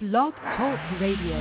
[0.00, 1.40] Blog Talk Radio.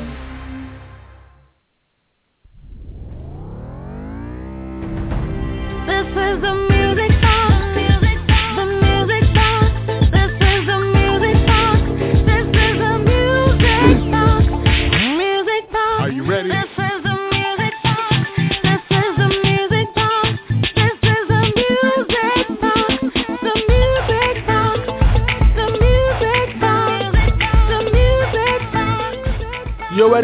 [5.85, 6.76] This is the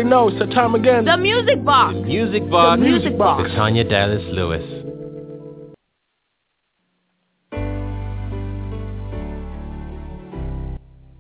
[0.04, 1.06] already know, it's the time again.
[1.06, 1.96] The music box.
[2.06, 2.80] Music Box.
[2.80, 3.44] The Music Box.
[3.44, 4.64] With Tanya Dallas Lewis.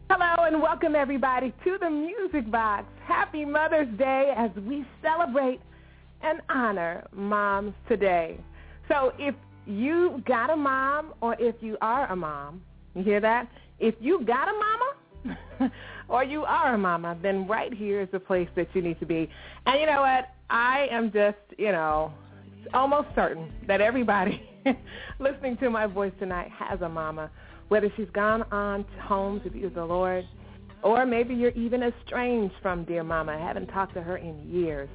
[0.09, 2.85] Hello and welcome everybody to the Music Box.
[3.05, 5.61] Happy Mother's Day as we celebrate
[6.21, 8.37] and honor moms today.
[8.89, 12.61] So if you got a mom or if you are a mom,
[12.95, 13.47] you hear that?
[13.79, 14.93] If you got a mama
[16.13, 19.05] or you are a mama, then right here is the place that you need to
[19.05, 19.27] be.
[19.65, 20.29] And you know what?
[20.47, 22.13] I am just, you know,
[22.71, 24.47] almost certain that everybody
[25.19, 27.31] listening to my voice tonight has a mama,
[27.69, 30.23] whether she's gone on home to be with the Lord,
[30.83, 34.89] or maybe you're even estranged from dear mama, haven't talked to her in years.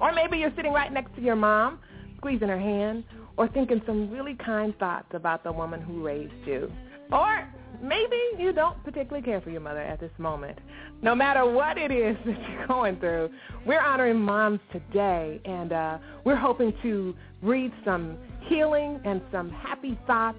[0.00, 1.80] Or maybe you're sitting right next to your mom,
[2.18, 3.02] squeezing her hand,
[3.36, 6.70] or thinking some really kind thoughts about the woman who raised you.
[7.10, 7.44] Or
[7.82, 10.58] maybe you don't particularly care for your mother at this moment.
[11.02, 13.30] No matter what it is that you're going through,
[13.66, 18.16] we're honoring moms today, and uh, we're hoping to breathe some
[18.48, 20.38] healing and some happy thoughts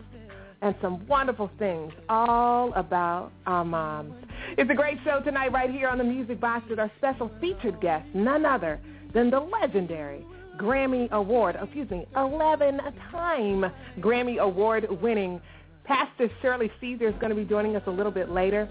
[0.62, 4.14] and some wonderful things all about our moms.
[4.58, 7.80] It's a great show tonight right here on the Music Box with our special featured
[7.82, 8.80] guest, none other
[9.14, 10.26] than the legendary
[10.58, 13.66] Grammy Award, excuse me, 11-time
[14.00, 15.42] Grammy Award winning
[15.86, 18.68] Pastor Shirley Caesar is going to be joining us a little bit later.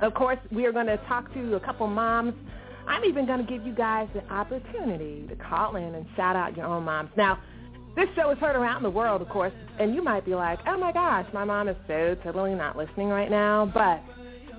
[0.00, 2.34] Of course, we are going to talk to a couple moms.
[2.86, 6.56] I'm even going to give you guys the opportunity to call in and shout out
[6.56, 7.10] your own moms.
[7.16, 7.38] Now,
[7.96, 10.76] this show is heard around the world, of course, and you might be like, oh
[10.76, 13.70] my gosh, my mom is so totally not listening right now.
[13.72, 14.02] But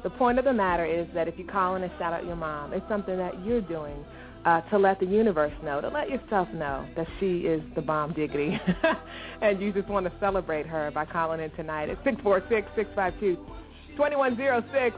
[0.03, 2.37] the point of the matter is that if you call in and shout out your
[2.37, 4.05] mom, it's something that you're doing
[4.45, 8.13] uh, to let the universe know, to let yourself know that she is the bomb
[8.13, 8.61] diggity.
[9.41, 14.93] and you just want to celebrate her by calling in tonight at 646-652-2106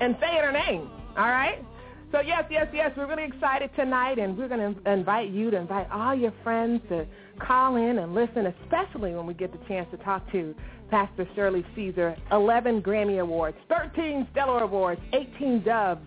[0.00, 1.64] and saying her name, all right?
[2.12, 5.56] So yes, yes, yes, we're really excited tonight, and we're going to invite you to
[5.56, 7.06] invite all your friends to
[7.40, 10.54] call in and listen, especially when we get the chance to talk to
[10.90, 12.16] Pastor Shirley Caesar.
[12.30, 16.00] 11 Grammy Awards, 13 Stellar Awards, 18 Doves,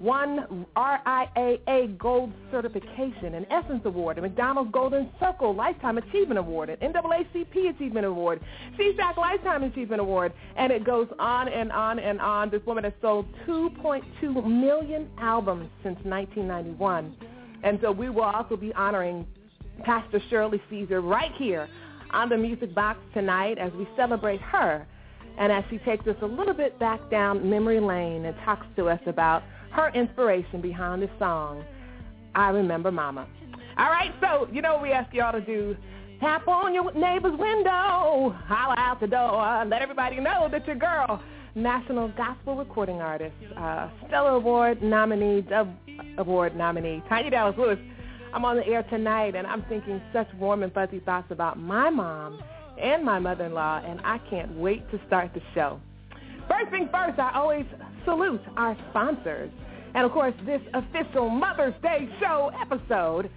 [0.00, 6.78] one RIAA Gold Certification, an Essence Award, a McDonald's Golden Circle Lifetime Achievement Award, an
[6.92, 8.40] NAACP Achievement Award,
[8.78, 12.48] CSAC Lifetime Achievement Award, and it goes on and on and on.
[12.50, 17.14] This woman has sold 2.2 million albums since 1991.
[17.62, 19.26] And so we will also be honoring
[19.84, 21.68] Pastor Shirley Caesar right here
[22.10, 24.86] on the Music Box tonight as we celebrate her
[25.38, 28.88] and as she takes us a little bit back down memory lane and talks to
[28.88, 29.42] us about
[29.72, 31.64] her inspiration behind the song,
[32.34, 33.26] I Remember Mama.
[33.78, 35.76] All right, so you know what we ask y'all to do?
[36.20, 41.22] Tap on your neighbor's window, holler out the door, let everybody know that your girl,
[41.54, 45.68] National Gospel Recording Artist, uh, Stellar Award nominee, Dove
[46.18, 47.78] Award nominee, Tanya Dallas Lewis.
[48.34, 51.90] I'm on the air tonight, and I'm thinking such warm and fuzzy thoughts about my
[51.90, 52.40] mom
[52.80, 55.80] and my mother-in-law, and I can't wait to start the show.
[56.48, 57.64] First thing first, I always
[58.04, 59.50] salute our sponsors.
[59.94, 63.30] And of course, this official Mother's Day show episode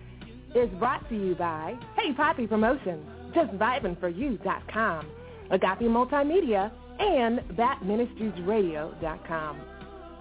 [0.56, 3.06] is brought to you by Hey Poppy Promotions,
[3.36, 5.08] JustVibingForYou.com,
[5.50, 9.62] Agape Multimedia, and BatMinistriesRadio.com.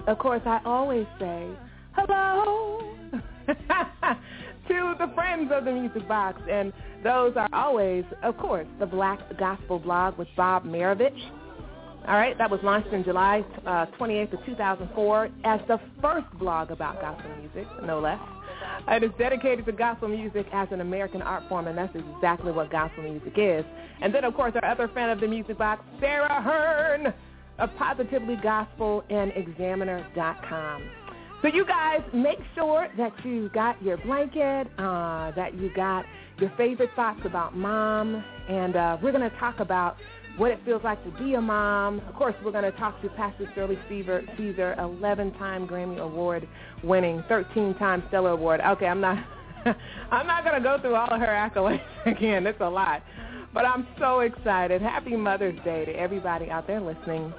[0.07, 1.47] Of course, I always say
[1.93, 2.95] hello
[3.47, 6.73] to the friends of the Music Box, and
[7.05, 11.21] those are always, of course, the Black Gospel Blog with Bob Marovich.
[12.09, 16.73] All right, that was launched in July uh, 28th of 2004 as the first blog
[16.73, 18.19] about gospel music, no less.
[18.89, 22.73] It is dedicated to gospel music as an American art form, and that's exactly what
[22.73, 23.65] gospel music is.
[24.01, 27.15] And then, of course, our other fan of the Music Box, Sarah Hearn
[27.59, 30.83] of Positively Gospel and Examiner.com.
[31.43, 36.05] So you guys make sure that you got your blanket, uh, that you got
[36.39, 39.97] your favorite thoughts about mom, and uh, we're going to talk about
[40.37, 42.01] what it feels like to be a mom.
[42.09, 46.49] Of course, we're going to talk to Pastor Shirley Caesar, Caesar 11-time Grammy Award
[46.83, 48.61] winning, 13-time Stellar Award.
[48.67, 49.25] Okay, I'm not,
[50.11, 52.47] I'm not going to go through all of her accolades again.
[52.47, 53.03] It's a lot,
[53.53, 54.81] but I'm so excited.
[54.81, 57.33] Happy Mother's Day to everybody out there listening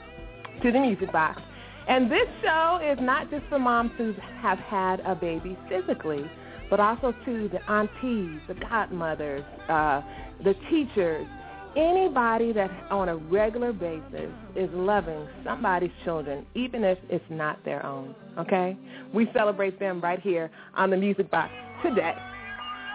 [0.61, 1.41] to the Music Box.
[1.87, 6.23] And this show is not just for moms who have had a baby physically,
[6.69, 10.01] but also to the aunties, the godmothers, uh,
[10.43, 11.27] the teachers,
[11.75, 17.85] anybody that on a regular basis is loving somebody's children, even if it's not their
[17.85, 18.15] own.
[18.37, 18.77] Okay?
[19.13, 21.51] We celebrate them right here on the Music Box
[21.83, 22.13] today.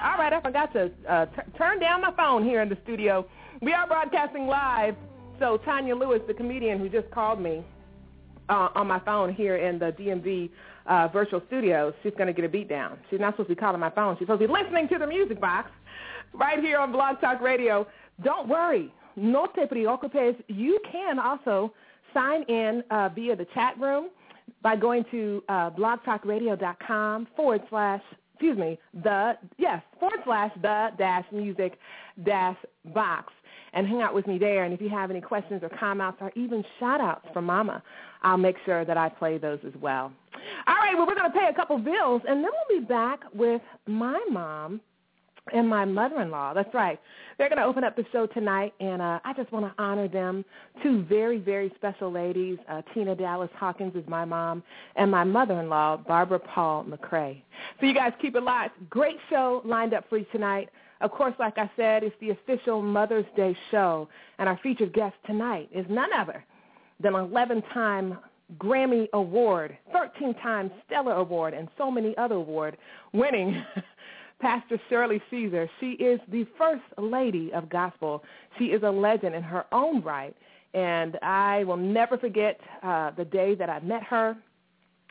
[0.03, 3.27] All right, I forgot to uh, t- turn down my phone here in the studio.
[3.61, 4.95] We are broadcasting live,
[5.41, 7.65] so Tanya Lewis, the comedian who just called me
[8.49, 10.51] uh, on my phone here in the DMV
[10.87, 12.99] uh, virtual studios, she's going to get a beat down.
[13.11, 14.17] She's not supposed to be calling my phone.
[14.17, 15.71] She's supposed to be listening to the Music Box
[16.33, 17.87] right here on Blog Talk Radio.
[18.23, 18.93] Don't worry.
[19.17, 20.37] No te preocupes.
[20.49, 21.73] You can also
[22.15, 24.09] sign in uh, via the chat room
[24.63, 31.25] by going to uh, blogtalkradio.com forward slash, excuse me, the, yes, forward slash the dash
[31.33, 31.79] music
[32.25, 32.57] dash
[32.95, 33.33] box
[33.75, 34.65] and hang out with me there.
[34.65, 37.83] And if you have any questions or comments or even shout-outs from Mama,
[38.23, 40.13] I'll make sure that I play those as well.
[40.67, 43.21] All right, well, we're going to pay a couple bills, and then we'll be back
[43.35, 44.81] with my mom
[45.55, 46.55] and my mother-in-law.
[46.55, 47.01] That's right.
[47.37, 50.09] They're going to open up the show tonight, and uh, I just want to honor
[50.09, 50.45] them.
[50.83, 52.59] Two very, very special ladies.
[52.69, 54.63] Uh, Tina Dallas Hawkins is my mom,
[54.97, 57.43] and my mother-in-law, Barbara Paul McCrae.
[57.81, 58.77] So you guys keep it locked.
[58.91, 60.69] Great show lined up for you tonight.
[61.01, 64.09] Of course, like I said, it's the official Mother's Day show,
[64.39, 66.45] and our featured guest tonight is none other
[67.01, 68.19] than 11-time
[68.57, 72.79] Grammy Award, 13-time Stellar Award, and so many other award
[73.13, 73.63] winning
[74.41, 75.69] Pastor Shirley Caesar.
[75.81, 78.23] She is the first lady of gospel.
[78.59, 80.35] She is a legend in her own right,
[80.75, 84.37] and I will never forget uh, the day that I met her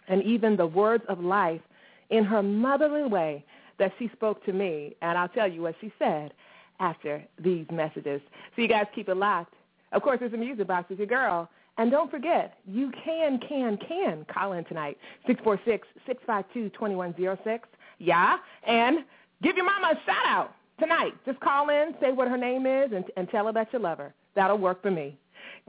[0.08, 1.62] and even the words of life
[2.10, 3.44] in her motherly way
[3.80, 6.34] that she spoke to me, and I'll tell you what she said
[6.80, 8.22] after these messages.
[8.56, 9.54] So you guys keep it locked.
[9.92, 11.50] Of course, it's a music box with your girl.
[11.78, 14.98] And don't forget, you can, can, can call in tonight,
[15.28, 17.60] 646-652-2106.
[18.00, 19.00] Yeah, and
[19.42, 21.14] give your mama a shout out tonight.
[21.26, 23.98] Just call in, say what her name is, and, and tell her that you love
[23.98, 24.14] her.
[24.36, 25.18] That'll work for me.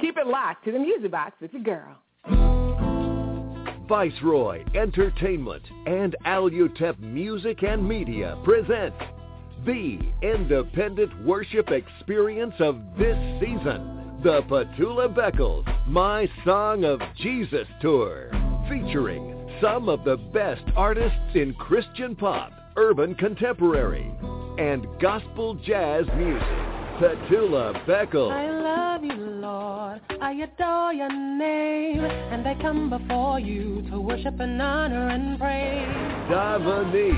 [0.01, 1.97] Keep it locked to the music box with your girl.
[3.89, 8.95] Viceroy Entertainment and Alutep Music and Media present
[9.65, 18.31] the independent worship experience of this season, the Petula Beckles My Song of Jesus Tour,
[18.69, 24.09] featuring some of the best artists in Christian pop, urban contemporary,
[24.57, 26.47] and gospel jazz music.
[26.99, 28.33] Petula Beckles.
[28.33, 30.01] I love you, Lord.
[30.21, 32.05] I adore your name.
[32.05, 35.89] And I come before you to worship and honor and praise.
[36.31, 37.15] Dominique.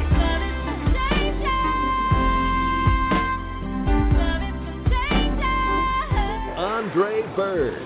[6.56, 7.82] Andre Bird.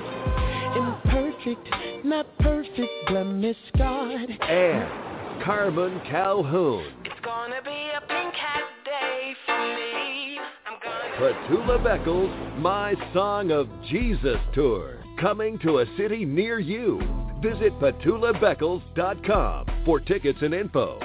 [0.76, 4.30] Imperfect, not perfect, blemish God.
[4.48, 7.03] and Carmen Calhoun.
[7.24, 10.38] It's gonna be a pink hat day for me.
[10.66, 14.98] I'm gonna Petula Beckles' My Song of Jesus Tour.
[15.18, 17.00] Coming to a city near you.
[17.40, 21.00] Visit petulabeckles.com for tickets and info.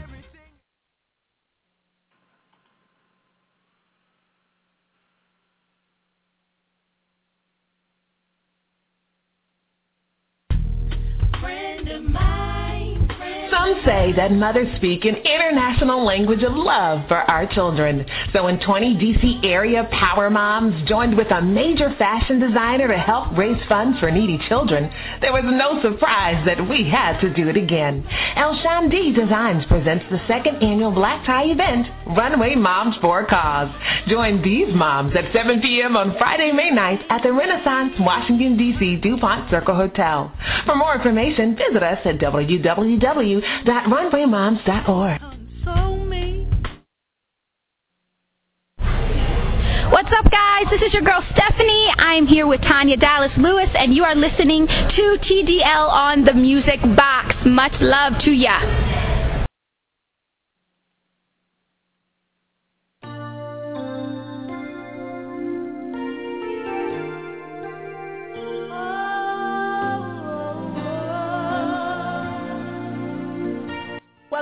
[11.86, 12.63] undermine.
[13.54, 18.04] Some say that mothers speak an international language of love for our children.
[18.34, 23.38] So when 20 DC area power moms joined with a major fashion designer to help
[23.38, 24.90] raise funds for needy children,
[25.22, 28.04] there was no surprise that we had to do it again.
[28.36, 31.86] El Shandi Designs presents the second annual black tie event,
[32.18, 33.70] Runway Moms for Cause.
[34.08, 35.96] Join these moms at 7 p.m.
[35.96, 38.96] on Friday, May 9th at the Renaissance Washington, D.C.
[38.98, 40.34] DuPont Circle Hotel.
[40.66, 42.18] For more information, visit us at
[43.66, 45.22] www.runwaymoms.org.
[49.92, 50.66] What's up, guys?
[50.72, 51.88] This is your girl Stephanie.
[52.00, 56.82] I'm here with Tanya Dallas Lewis, and you are listening to TDL on the Music
[56.96, 57.36] Box.
[57.46, 58.93] Much love to ya.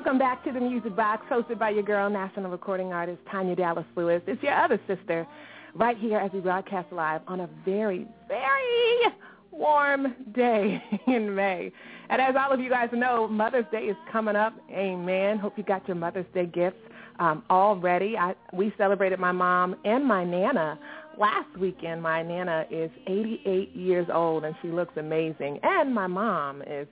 [0.04, 3.86] Welcome back to the Music Box, hosted by your girl, national recording artist Tanya Dallas
[3.96, 4.24] Lewis.
[4.26, 5.28] It's your other sister,
[5.76, 9.14] right here as we broadcast live on a very, very
[9.52, 11.72] warm day in May.
[12.10, 14.56] And as all of you guys know, Mother's Day is coming up.
[14.72, 15.38] Amen.
[15.38, 16.82] Hope you got your Mother's Day gifts
[17.20, 18.18] um, all ready.
[18.18, 20.80] I, we celebrated my mom and my Nana
[21.20, 22.02] last weekend.
[22.02, 25.60] My Nana is 88 years old, and she looks amazing.
[25.62, 26.88] And my mom is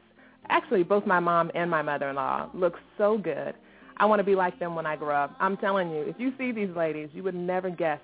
[0.49, 3.53] actually both my mom and my mother-in-law look so good.
[3.97, 5.35] I want to be like them when I grow up.
[5.39, 7.99] I'm telling you, if you see these ladies, you would never guess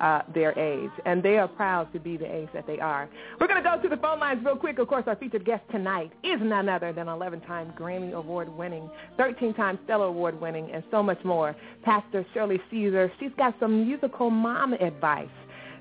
[0.00, 3.08] uh, their age, and they are proud to be the age that they are.
[3.40, 4.78] We're going to go to the phone lines real quick.
[4.78, 10.06] Of course, our featured guest tonight is none other than 11-time Grammy Award-winning, 13-time Stellar
[10.06, 11.54] Award-winning, and so much more.
[11.82, 13.12] Pastor Shirley Caesar.
[13.20, 15.28] She's got some musical mom advice.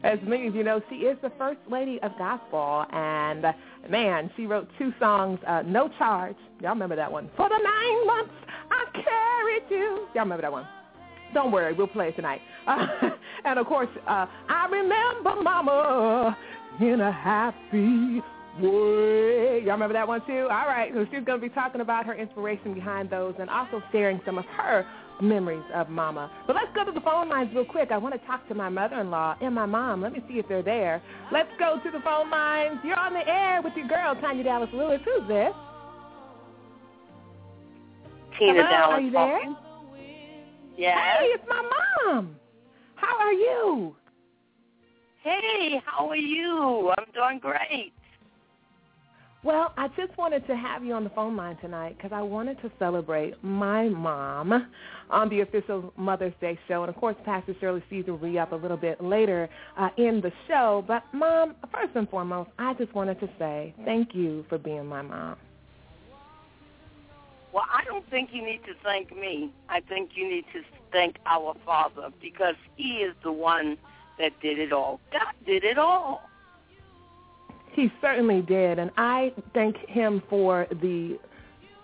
[0.03, 3.45] As many of you know, she is the first lady of gospel, and
[3.89, 6.35] man, she wrote two songs, uh, No Charge.
[6.61, 7.29] Y'all remember that one?
[7.37, 8.33] For the nine months
[8.69, 10.07] I carried you.
[10.13, 10.67] Y'all remember that one?
[11.33, 12.41] Don't worry, we'll play it tonight.
[12.67, 12.85] Uh,
[13.45, 16.37] and of course, uh, I remember Mama
[16.81, 18.21] in a happy
[18.61, 19.61] way.
[19.63, 20.47] Y'all remember that one too?
[20.51, 23.81] All right, so she's going to be talking about her inspiration behind those and also
[23.91, 24.85] sharing some of her
[25.21, 26.31] memories of Mama.
[26.47, 27.91] But let's go to the phone lines real quick.
[27.91, 30.01] I want to talk to my mother-in-law and my mom.
[30.01, 31.01] Let me see if they're there.
[31.31, 32.79] Let's go to the phone lines.
[32.83, 34.99] You're on the air with your girl, Tanya Dallas Lewis.
[35.05, 35.53] Who's this?
[38.39, 39.39] Tina Hello, Dallas are you there?
[40.75, 40.97] Yes.
[41.19, 41.69] Hey, it's my
[42.07, 42.35] mom.
[42.95, 43.95] How are you?
[45.21, 46.91] Hey, how are you?
[46.97, 47.93] I'm doing great.
[49.43, 52.61] Well, I just wanted to have you on the phone line tonight because I wanted
[52.61, 54.71] to celebrate my mom
[55.09, 56.83] on the official Mother's Day show.
[56.83, 60.21] And, of course, Pastor Shirley Caesar will be up a little bit later uh, in
[60.21, 60.85] the show.
[60.87, 65.01] But, Mom, first and foremost, I just wanted to say thank you for being my
[65.01, 65.35] mom.
[67.51, 69.51] Well, I don't think you need to thank me.
[69.67, 70.61] I think you need to
[70.93, 73.77] thank our Father because He is the one
[74.19, 75.01] that did it all.
[75.11, 76.29] God did it all.
[77.73, 81.19] He certainly did, and I thank him for the,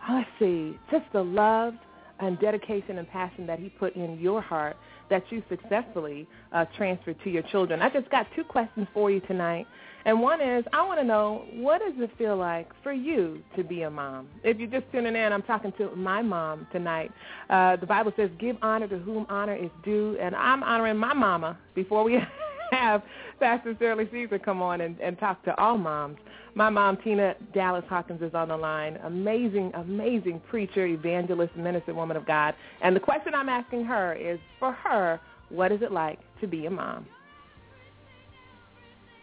[0.10, 1.74] let's see, just the love
[2.20, 4.78] and dedication and passion that he put in your heart
[5.10, 7.82] that you successfully uh, transferred to your children.
[7.82, 9.66] I just got two questions for you tonight,
[10.06, 13.64] and one is I want to know what does it feel like for you to
[13.64, 14.28] be a mom?
[14.44, 17.12] If you're just tuning in, I'm talking to my mom tonight.
[17.50, 21.14] Uh, the Bible says, "Give honor to whom honor is due," and I'm honoring my
[21.14, 22.20] mama before we
[22.80, 23.04] have
[23.40, 26.18] Pastor Shirley Caesar come on and, and talk to all moms.
[26.56, 28.98] My mom, Tina Dallas Hawkins, is on the line.
[29.04, 32.54] Amazing, amazing preacher, evangelist, minister, woman of God.
[32.82, 35.20] And the question I'm asking her is, for her,
[35.50, 37.06] what is it like to be a mom?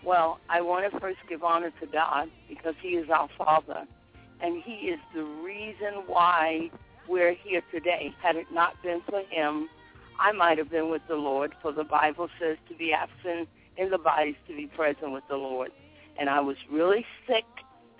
[0.05, 3.85] Well, I want to first give honor to God because He is our Father,
[4.41, 6.71] and He is the reason why
[7.09, 8.15] we're here today.
[8.23, 9.69] Had it not been for Him,
[10.19, 13.91] I might have been with the Lord, for the Bible says to be absent in
[13.91, 15.71] the body is to be present with the Lord.
[16.19, 17.45] And I was really sick,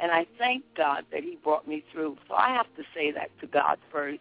[0.01, 2.17] and I thank God that He brought me through.
[2.29, 4.21] So I have to say that to God first.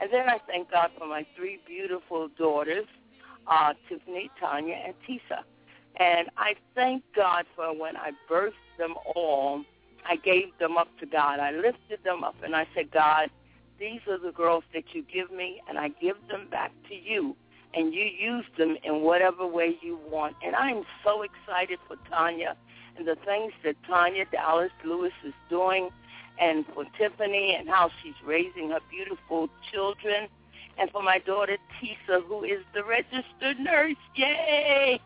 [0.00, 2.86] And then I thank God for my three beautiful daughters,
[3.46, 5.42] uh, Tiffany, Tanya, and Tisa.
[5.98, 9.62] And I thank God for when I birthed them all,
[10.08, 11.40] I gave them up to God.
[11.40, 13.30] I lifted them up, and I said, God,
[13.78, 17.36] these are the girls that you give me, and I give them back to you.
[17.74, 20.36] And you use them in whatever way you want.
[20.42, 22.56] And I'm so excited for Tanya
[22.96, 25.90] and the things that Tanya Dallas Lewis is doing
[26.38, 30.28] and for Tiffany and how she's raising her beautiful children.
[30.78, 33.96] And for my daughter Tisa, who is the registered nurse.
[34.14, 35.00] Yay!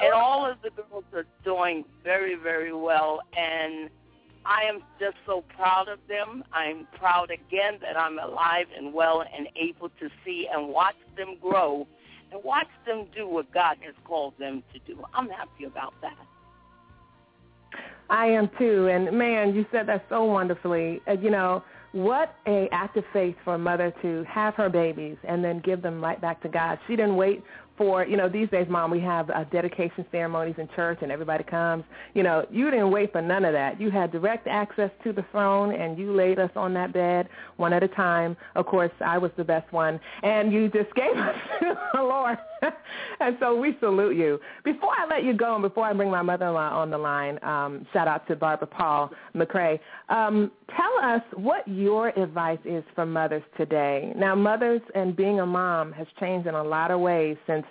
[0.00, 3.20] And all of the girls are doing very, very well.
[3.36, 3.90] And
[4.46, 6.44] I am just so proud of them.
[6.52, 11.36] I'm proud again that I'm alive and well and able to see and watch them
[11.40, 11.86] grow
[12.30, 15.02] and watch them do what God has called them to do.
[15.14, 16.16] I'm happy about that.
[18.10, 18.88] I am too.
[18.88, 21.00] And man, you said that so wonderfully.
[21.08, 25.16] Uh, you know, what a act of faith for a mother to have her babies
[25.24, 26.78] and then give them right back to God.
[26.86, 27.42] She didn't wait
[27.76, 31.44] for, you know, these days, Mom, we have uh, dedication ceremonies in church and everybody
[31.44, 31.84] comes.
[32.14, 33.80] You know, you didn't wait for none of that.
[33.80, 37.72] You had direct access to the throne and you laid us on that bed one
[37.72, 38.36] at a time.
[38.54, 39.98] Of course, I was the best one.
[40.22, 42.38] And you just gave us to the Lord.
[43.20, 44.38] and so we salute you.
[44.64, 47.86] Before I let you go and before I bring my mother-in-law on the line, um,
[47.92, 49.78] shout out to Barbara Paul McCray,
[50.08, 54.12] um, tell us what your advice is for mothers today.
[54.16, 57.63] Now, mothers and being a mom has changed in a lot of ways since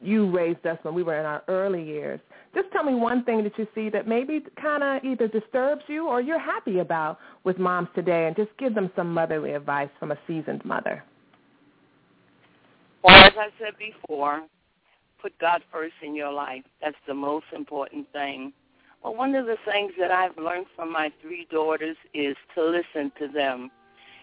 [0.00, 2.20] you raised us when we were in our early years.
[2.54, 6.08] Just tell me one thing that you see that maybe kind of either disturbs you
[6.08, 10.12] or you're happy about with moms today and just give them some motherly advice from
[10.12, 11.04] a seasoned mother.
[13.02, 14.42] Well, as I said before,
[15.20, 16.64] put God first in your life.
[16.80, 18.52] That's the most important thing.
[19.02, 23.12] Well, one of the things that I've learned from my three daughters is to listen
[23.20, 23.70] to them.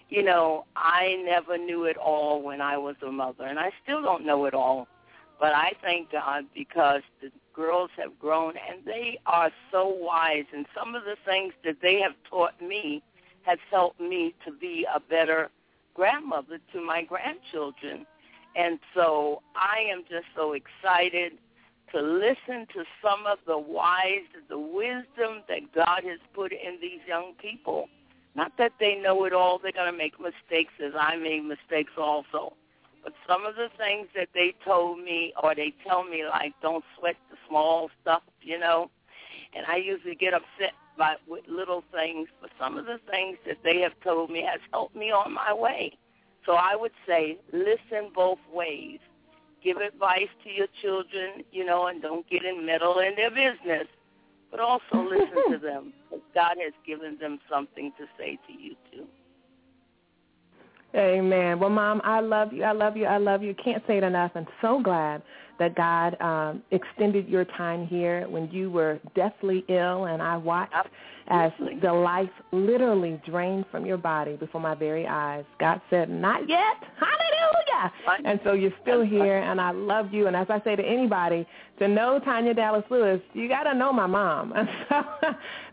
[0.10, 4.02] You know, I never knew it all when I was a mother, and I still
[4.02, 4.88] don't know it all.
[5.44, 10.66] But I thank God because the girls have grown and they are so wise, and
[10.74, 13.04] some of the things that they have taught me
[13.42, 15.50] has helped me to be a better
[15.96, 18.06] grandmother to my grandchildren.
[18.56, 21.34] And so I am just so excited
[21.92, 27.02] to listen to some of the wise, the wisdom that God has put in these
[27.06, 27.90] young people.
[28.34, 31.92] Not that they know it all, they're going to make mistakes as I made mistakes
[31.98, 32.54] also.
[33.04, 36.86] But some of the things that they told me or they tell me like don't
[36.98, 38.90] sweat the small stuff, you know.
[39.56, 43.58] And I usually get upset by with little things, but some of the things that
[43.64, 45.98] they have told me has helped me on my way.
[46.46, 49.00] So I would say listen both ways.
[49.64, 53.88] Give advice to your children, you know, and don't get in meddle in their business.
[54.52, 55.94] But also listen to them.
[56.36, 59.08] God has given them something to say to you too.
[60.96, 61.60] Amen.
[61.60, 62.64] Well, Mom, I love you.
[62.64, 63.06] I love you.
[63.06, 63.56] I love you.
[63.64, 64.32] Can't say it enough.
[64.36, 65.24] I'm so glad
[65.64, 70.74] that God um, extended your time here when you were deathly ill, and I watched
[71.28, 75.46] as the life literally drained from your body before my very eyes.
[75.62, 76.76] God said, not yet.
[77.00, 77.94] Hallelujah.
[78.26, 80.28] And so you're still here, and I love you.
[80.28, 81.48] And as I say to anybody,
[81.80, 84.52] to know Tanya Dallas Lewis, you got to know my mom.
[84.52, 85.02] And so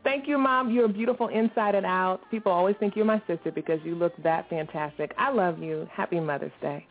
[0.05, 0.71] thank you, Mom.
[0.71, 2.21] You're beautiful inside and out.
[2.31, 5.13] People always think you're my sister because you look that fantastic.
[5.19, 5.89] I love you.
[5.93, 6.87] Happy Mother's Day.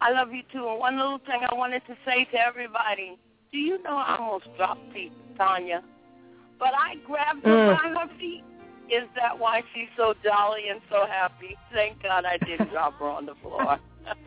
[0.00, 0.66] I love you too.
[0.68, 3.18] And one little thing I wanted to say to everybody,
[3.52, 4.80] do you know I almost dropped
[5.36, 5.82] Tanya?
[6.58, 7.76] But I grabbed her Mm.
[7.76, 8.44] by her feet.
[8.90, 11.56] Is that why she's so jolly and so happy?
[11.72, 13.78] Thank God I didn't drop her on the floor.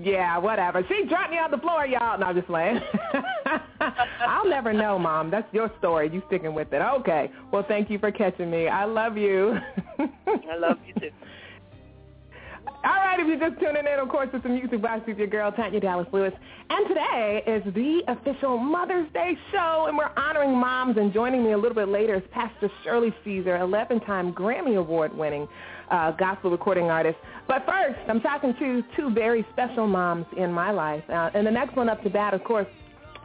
[0.00, 0.84] Yeah, whatever.
[0.86, 2.16] She dropped me on the floor, y'all.
[2.20, 2.80] No, I'm just playing.
[4.20, 5.28] I'll never know, Mom.
[5.28, 6.08] That's your story.
[6.12, 6.80] You sticking with it.
[6.80, 7.30] Okay.
[7.50, 8.68] Well, thank you for catching me.
[8.68, 9.58] I love you.
[9.98, 11.10] I love you too.
[12.84, 15.26] All right, if you're just tuning in, of course, it's the Music Box with your
[15.26, 16.32] girl, Tanya Dallas Lewis.
[16.70, 20.96] And today is the official Mother's Day show, and we're honoring moms.
[20.96, 25.48] And joining me a little bit later is Pastor Shirley Caesar, 11-time Grammy Award-winning
[25.90, 27.18] uh, gospel recording artist.
[27.48, 31.02] But first, I'm talking to two very special moms in my life.
[31.08, 32.68] Uh, and the next one up to bat, of course,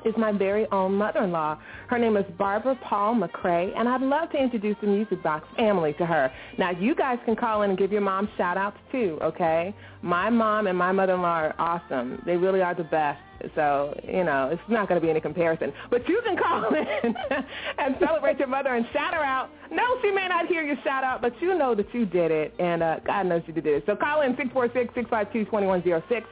[0.06, 1.60] is my very own mother-in-law.
[1.88, 5.94] Her name is Barbara Paul McCray, and I'd love to introduce the Music Box family
[5.94, 6.32] to her.
[6.58, 9.74] Now, you guys can call in and give your mom shout-outs too, okay?
[10.02, 12.22] My mom and my mother-in-law are awesome.
[12.26, 13.20] They really are the best.
[13.56, 15.74] So, you know, it's not going to be any comparison.
[15.90, 17.16] But you can call in
[17.78, 19.50] and celebrate your mother and shout her out.
[19.72, 22.84] No, she may not hear your shout-out, but you know that you did it, and
[22.84, 23.84] uh, God knows you did it.
[23.86, 26.24] So call in 646-652-2106.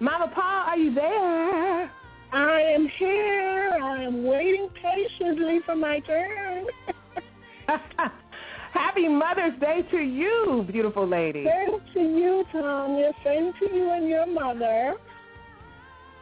[0.00, 1.90] Mama Paul, are you there?
[2.32, 3.78] I am here.
[3.82, 6.66] I am waiting patiently for my turn.
[8.72, 11.44] Happy Mother's Day to you, beautiful lady.
[11.44, 13.12] Same to you, Tanya.
[13.22, 14.94] Same to you and your mother.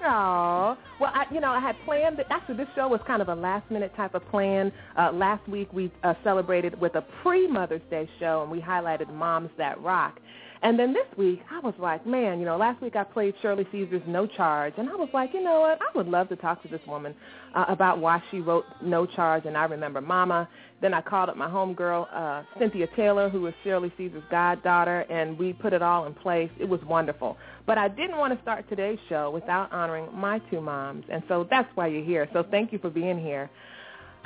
[0.03, 2.19] Oh, well, I, you know, I had planned.
[2.19, 4.73] That, actually, this show was kind of a last-minute type of plan.
[4.99, 9.51] Uh, last week we uh, celebrated with a pre-Mother's Day show, and we highlighted moms
[9.59, 10.19] that rock.
[10.63, 13.67] And then this week, I was like, man, you know, last week I played Shirley
[13.73, 16.63] Caesar's No Charge, and I was like, you know what, I would love to talk
[16.63, 17.15] to this woman
[17.55, 20.47] uh, about why she wrote No Charge, and I remember Mama.
[20.83, 25.39] Then I called up my homegirl, uh, Cynthia Taylor, who was Shirley Caesar's goddaughter, and
[25.39, 26.51] we put it all in place.
[26.59, 27.39] It was wonderful.
[27.67, 31.47] But I didn't want to start today's show without honoring my two moms, and so
[31.49, 32.29] that's why you're here.
[32.35, 33.49] So thank you for being here.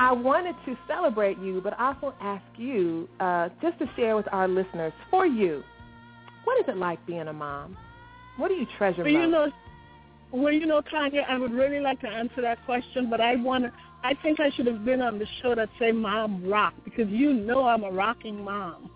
[0.00, 4.48] I wanted to celebrate you, but also ask you uh, just to share with our
[4.48, 5.62] listeners, for you,
[6.44, 7.76] what is it like being a mom?
[8.36, 9.20] What do you treasure Well, most?
[9.22, 9.52] you know,
[10.32, 13.64] well, you know, Tanya, I would really like to answer that question, but I want
[13.64, 13.72] to.
[14.02, 17.32] I think I should have been on the show that say "Mom Rock" because you
[17.32, 18.90] know I'm a rocking mom.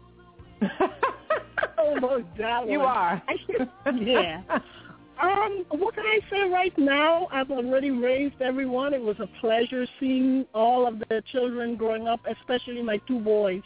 [1.78, 2.88] Almost that You one.
[2.88, 3.22] are.
[4.02, 4.42] Yeah.
[5.20, 7.26] Um, what can I say right now?
[7.32, 8.94] I've already raised everyone.
[8.94, 13.62] It was a pleasure seeing all of the children growing up, especially my two boys.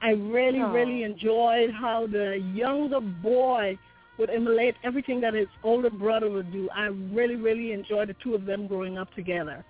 [0.00, 3.78] I really, really enjoyed how the younger boy
[4.18, 6.68] would emulate everything that his older brother would do.
[6.74, 9.64] I really, really enjoyed the two of them growing up together.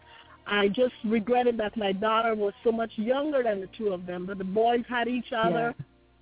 [0.46, 4.26] I just regretted that my daughter was so much younger than the two of them,
[4.26, 5.74] but the boys had each other,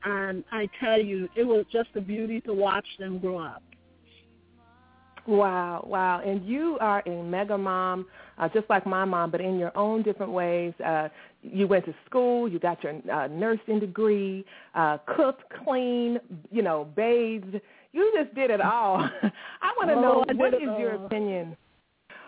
[0.04, 3.62] and I tell you, it was just a beauty to watch them grow up.
[5.26, 6.20] Wow, wow.
[6.24, 8.06] And you are a mega mom,
[8.38, 10.72] uh, just like my mom, but in your own different ways.
[10.84, 11.08] Uh,
[11.42, 16.88] you went to school, you got your uh, nursing degree, uh, cooked, cleaned, you know,
[16.96, 17.60] bathed.
[17.92, 18.98] You just did it all.
[19.22, 21.56] I want to Oh, know I what is your opinion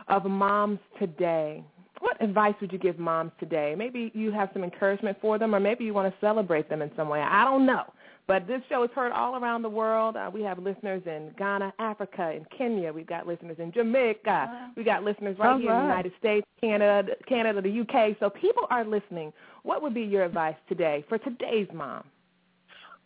[0.09, 1.63] of moms today?
[2.01, 3.75] What advice would you give moms today?
[3.77, 6.91] Maybe you have some encouragement for them, or maybe you want to celebrate them in
[6.97, 7.21] some way.
[7.21, 7.83] I don't know.
[8.29, 10.15] But this show is heard all around the world.
[10.15, 12.93] Uh, we have listeners in Ghana, Africa, in Kenya.
[12.93, 14.73] We've got listeners in Jamaica.
[14.77, 15.83] We got listeners right All here in the.
[15.83, 18.19] United States, Canada, Canada, the UK.
[18.21, 19.33] So people are listening.
[19.63, 22.05] What would be your advice today for today's mom?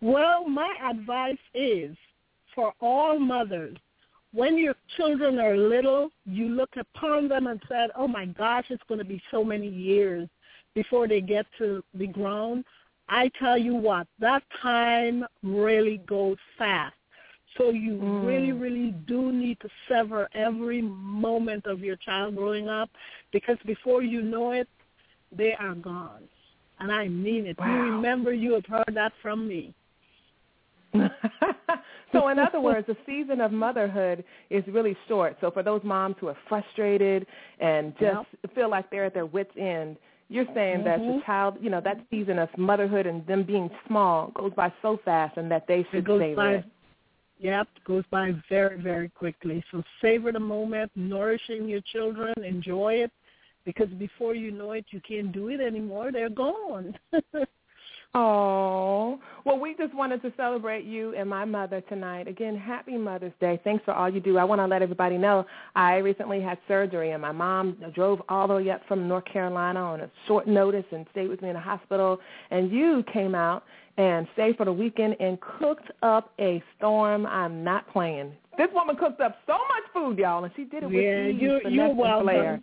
[0.01, 1.97] Well, my advice is
[2.55, 3.77] for all mothers,
[4.35, 8.83] when your children are little, you look upon them and said, oh my gosh, it's
[8.89, 10.29] going to be so many years
[10.75, 12.65] before they get to be grown.
[13.13, 16.95] I tell you what, that time really goes fast.
[17.59, 18.27] So you Mm.
[18.27, 22.89] really, really do need to sever every moment of your child growing up
[23.31, 24.67] because before you know it,
[25.31, 26.27] they are gone.
[26.79, 27.59] And I mean it.
[27.59, 29.75] You remember you have heard that from me.
[32.13, 35.37] so in other words, the season of motherhood is really short.
[35.43, 37.27] So for those moms who are frustrated
[37.61, 39.99] and just feel like they're at their wits' end,
[40.33, 41.25] you're saying that the Mhm.
[41.25, 45.37] child, you know, that season of motherhood and them being small goes by so fast
[45.37, 46.65] and that they should savor by, it.
[47.39, 49.63] yep, goes by very, very quickly.
[49.71, 53.13] So savor the moment, nourishing your children, enjoy it,
[53.65, 56.11] because before you know it, you can't do it anymore.
[56.11, 56.99] They're gone.
[58.15, 62.29] Oh, well, we just wanted to celebrate you and my mother tonight.
[62.29, 63.59] Again, happy Mother's Day.
[63.65, 64.37] Thanks for all you do.
[64.37, 68.47] I want to let everybody know I recently had surgery, and my mom drove all
[68.47, 71.55] the way up from North Carolina on a short notice and stayed with me in
[71.55, 72.19] the hospital.
[72.51, 73.65] And you came out
[73.97, 77.25] and stayed for the weekend and cooked up a storm.
[77.25, 78.33] I'm not playing.
[78.59, 81.37] This woman cooked up so much food, y'all, and she did it with yeah, ease,
[81.41, 82.27] you, finesse, you're and welcome.
[82.27, 82.61] flair.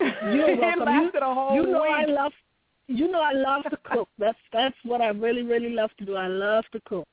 [0.00, 1.92] You're it lasted you, a whole you know week.
[1.92, 2.32] I love
[2.88, 4.08] you know I love to cook.
[4.18, 6.16] That's that's what I really, really love to do.
[6.16, 7.08] I love to cook.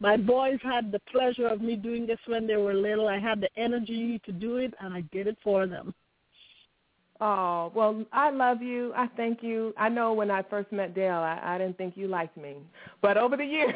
[0.00, 3.08] My boys had the pleasure of me doing this when they were little.
[3.08, 5.92] I had the energy to do it and I did it for them.
[7.20, 8.92] Oh, well, I love you.
[8.96, 9.74] I thank you.
[9.76, 12.58] I know when I first met Dale, I, I didn't think you liked me.
[13.02, 13.74] But over the years,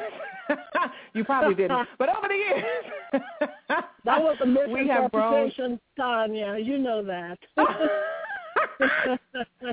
[1.12, 1.88] you probably didn't.
[1.98, 2.64] But over the years,
[4.04, 5.46] That was a we have grown.
[5.48, 6.56] misinterpretation, Tanya.
[6.58, 7.38] You know that.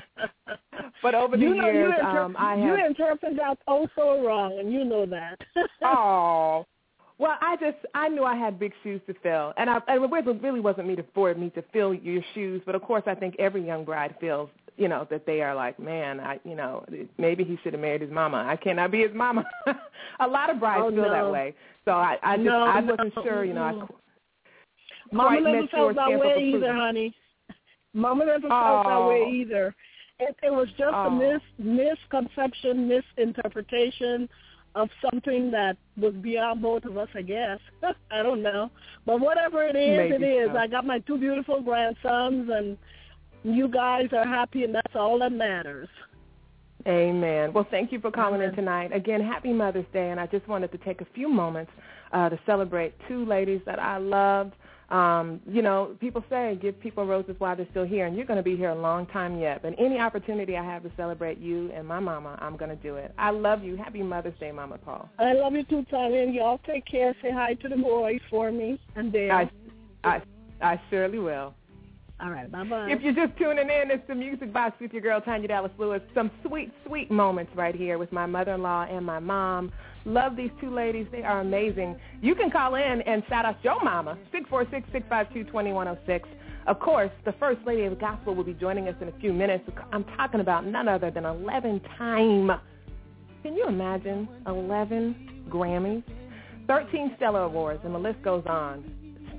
[1.02, 2.86] But over the you know, years, you, inter- um, I you have.
[2.88, 5.40] interpret that oh so wrong, and you know that.
[5.84, 6.66] Oh.
[7.18, 10.42] Well, I just I knew I had big shoes to fill, and I and it
[10.42, 12.62] really wasn't me to for me to fill your shoes.
[12.66, 15.78] But of course, I think every young bride feels, you know, that they are like,
[15.80, 16.86] man, I, you know,
[17.18, 18.46] maybe he should have married his mama.
[18.48, 19.44] I cannot be his mama.
[20.22, 21.10] a lot of brides Oh, feel no.
[21.12, 21.54] that way.
[21.84, 22.96] So I, I just No, I no.
[22.96, 23.64] wasn't sure, you know.
[23.64, 25.14] I.
[25.14, 27.14] Mama never felt that way either, honey.
[27.94, 29.76] Mama never felt that way either.
[30.20, 31.10] It, it was just a Oh.
[31.10, 34.28] mis, misconception, misinterpretation
[34.76, 37.60] of something that was beyond both of us, I guess.
[38.12, 38.70] I don't know.
[39.06, 40.50] But whatever it is, Maybe it is.
[40.52, 40.58] so.
[40.58, 42.78] I got my two beautiful grandsons, and
[43.44, 45.90] you guys are happy, and that's all that matters.
[46.88, 47.52] Amen.
[47.52, 48.92] Well, thank you for calling in tonight.
[48.94, 51.72] Again, happy Mother's Day, and I just wanted to take a few moments
[52.14, 54.52] uh, to celebrate two ladies that I love.
[54.90, 58.38] Um, you know, people say give people roses while they're still here, and you're going
[58.38, 59.62] to be here a long time yet.
[59.62, 62.96] But any opportunity I have to celebrate you and my mama, I'm going to do
[62.96, 63.14] it.
[63.18, 63.78] I love you.
[63.78, 65.08] Happy Mother's Day, Mama Paul.
[65.20, 67.16] I love you too, Tanya, and y'all take care.
[67.22, 69.32] Say hi to the boys for me and Dale.
[69.32, 69.52] I,
[70.04, 70.22] I,
[70.62, 71.54] I surely will.
[72.22, 72.90] All right, bye-bye.
[72.90, 76.02] If you're just tuning in, it's the Music Box with your girl, Tanya Dallas Lewis.
[76.14, 79.72] Some sweet, sweet moments right here with my mother-in-law and my mom.
[80.10, 81.06] Love these two ladies.
[81.12, 81.96] They are amazing.
[82.20, 86.22] You can call in and shout out your mama, 646-652-2106.
[86.66, 89.32] Of course, the First Lady of the Gospel will be joining us in a few
[89.32, 89.70] minutes.
[89.92, 92.52] I'm talking about none other than 11-time.
[93.44, 96.04] Can you imagine 11 Grammys?
[96.68, 98.84] 13 Stellar Awards, and the list goes on.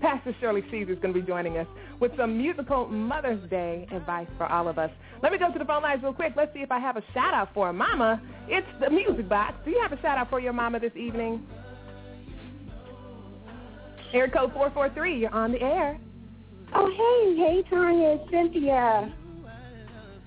[0.01, 1.67] Pastor Shirley Caesar is going to be joining us
[2.01, 4.91] with some musical Mother's Day advice for all of us.
[5.23, 6.33] Let me go to the phone lines real quick.
[6.37, 8.21] Let's see if I have a shout out for a mama.
[8.49, 9.55] It's the music box.
[9.65, 11.47] Do you have a shout out for your mama this evening?
[14.13, 15.99] Air code 443, you're on the air.
[16.75, 19.15] Oh, hey, hey, Tanya, it's Cynthia.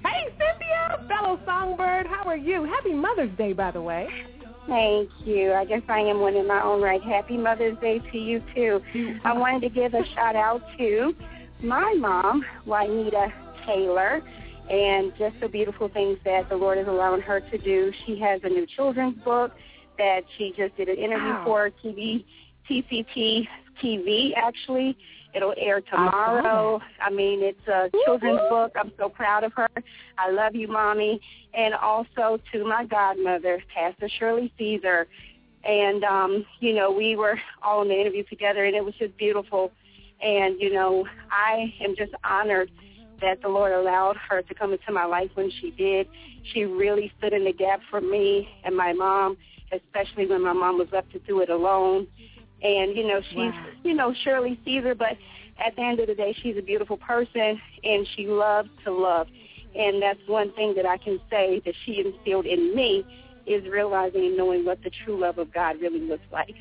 [0.06, 2.64] Hey, Cynthia, fellow songbird, how are you?
[2.66, 4.08] Happy Mother's Day, by the way.
[4.68, 5.54] Thank you.
[5.54, 7.02] I guess I am one in my own right.
[7.04, 8.82] Happy Mother's Day to you too.
[8.94, 9.40] I mm-hmm.
[9.40, 11.14] wanted to give a shout out to
[11.62, 13.34] my mom, Juanita
[13.66, 14.22] Taylor,
[14.70, 17.92] and just the beautiful things that the Lord is allowing her to do.
[18.06, 19.52] She has a new children's book
[19.98, 21.44] that she just did an interview Wow.
[21.46, 22.24] for TV,
[22.70, 23.48] TCT
[23.82, 24.98] TV actually.
[25.34, 26.80] It'll air tomorrow.
[27.02, 28.72] I mean, it's a children's book.
[28.76, 29.68] I'm so proud of her.
[30.18, 31.20] I love you, mommy.
[31.54, 35.08] And also to my godmother, Pastor Shirley Caesar.
[35.64, 39.18] And um, you know, we were all in the interview together, and it was just
[39.18, 39.72] beautiful.
[40.22, 42.70] And you know, I am just honored
[43.22, 46.08] that the Lord allowed her to come into my life when she did.
[46.54, 49.38] She really stood in the gap for me and my mom,
[49.72, 52.08] especially when my mom was left to do it alone.
[52.64, 53.66] And you know, she's Wow.
[53.84, 55.18] you know Shirley Caesar, but
[55.64, 59.28] at the end of the day, she's a beautiful person, and she loves to love.
[59.76, 63.06] And that's one thing that I can say that she instilled in me
[63.46, 66.56] is realizing and knowing what the true love of God really looks like.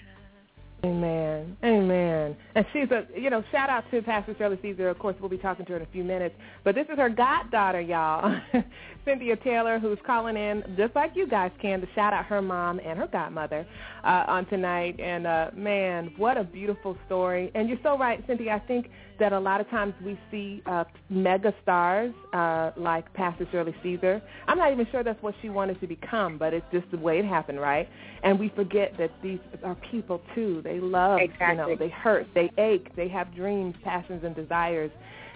[0.84, 1.56] Amen.
[1.62, 2.11] Amen.
[2.56, 4.90] And she's a, you know, shout out to Pastor Shirley Caesar.
[4.90, 6.34] Of course, we'll be talking to her in a few minutes.
[6.64, 8.38] But this is her goddaughter, y'all,
[9.06, 12.78] Cynthia Taylor, who's calling in, just like you guys can, to shout out her mom
[12.84, 13.66] and her godmother
[14.04, 15.00] uh, on tonight.
[15.00, 17.50] And, uh, man, what a beautiful story.
[17.54, 18.52] And you're so right, Cynthia.
[18.52, 23.46] I think that a lot of times we see uh, mega stars uh, like Pastor
[23.52, 24.20] Shirley Caesar.
[24.48, 27.18] I'm not even sure that's what she wanted to become, but it's just the way
[27.20, 27.88] it happened, right?
[28.24, 30.60] And we forget that these are people too.
[30.64, 31.74] They love, you know, Exactly.
[31.76, 34.90] they hurt, they ache, they have dreams, passions, and desires.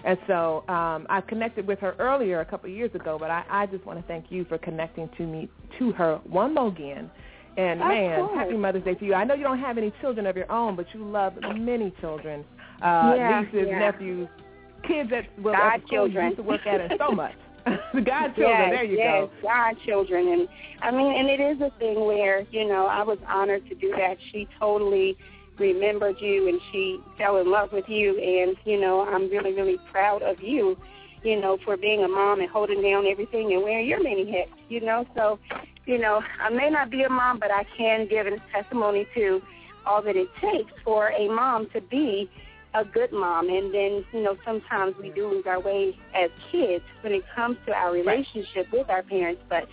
[0.05, 3.43] And so um, I connected with her earlier a couple of years ago, but I,
[3.49, 7.09] I just want to thank you for connecting to me to her one more again.
[7.57, 8.37] And Of man, course.
[8.37, 9.13] happy Mother's Day to you.
[9.15, 12.45] I know you don't have any children of your own, but you love many children,
[12.83, 13.79] uh, Yeah, nieces, yeah.
[13.79, 14.27] nephews,
[14.87, 16.25] kids that well, at the school you Godchildren.
[16.27, 17.33] used to work at it so much.
[17.93, 19.47] the godchildren, yes, there you yes, go.
[19.49, 20.47] godchildren, and
[20.81, 23.89] I mean, and it is a thing where you know I was honored to do
[23.97, 24.15] that.
[24.31, 25.17] She totally
[25.59, 29.77] remembered you, and she fell in love with you, and you know I'm really, really
[29.91, 30.77] proud of you,
[31.23, 34.51] you know, for being a mom and holding down everything and wearing your many hats,
[34.69, 35.05] you know.
[35.15, 35.39] So,
[35.85, 39.41] you know, I may not be a mom, but I can give a testimony to
[39.85, 42.29] all that it takes for a mom to be
[42.73, 43.49] a good mom.
[43.49, 47.57] And then you know sometimes we do lose our way as kids when it comes
[47.65, 49.41] to our relationship with our parents.
[49.49, 49.67] But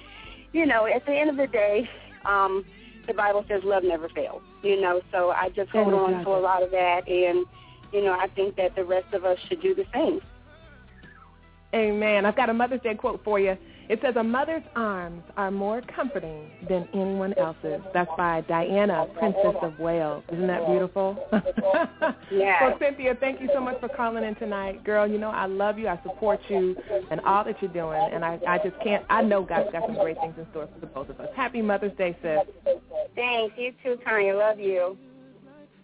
[0.53, 1.89] you know at the end of the day
[2.25, 2.65] um
[3.07, 6.41] the bible says love never fails you know so i just hold on to a
[6.41, 7.47] lot of that and
[7.93, 10.21] you know i think that the rest of us should do the same
[11.75, 12.25] Amen.
[12.25, 13.59] I've got a Mother's Day quote for you.
[13.89, 17.81] It says, a mother's arms are more comforting than anyone else's.
[17.93, 20.25] That's by Diana, Princess of Wales.
[20.33, 21.19] Isn't that beautiful?
[22.31, 22.63] Yes.
[22.63, 24.83] Well, Cynthia, thank you so much for calling in tonight.
[24.83, 25.89] Girl, you know I love you.
[25.89, 26.75] I support you
[27.11, 28.01] and all that you're doing.
[28.13, 30.81] And I, I just can't, I know God's got some great things in store for
[30.81, 31.29] the both of us.
[31.37, 32.41] Happy Mother's Day, sis.
[33.15, 34.97] thanks you too tanya love you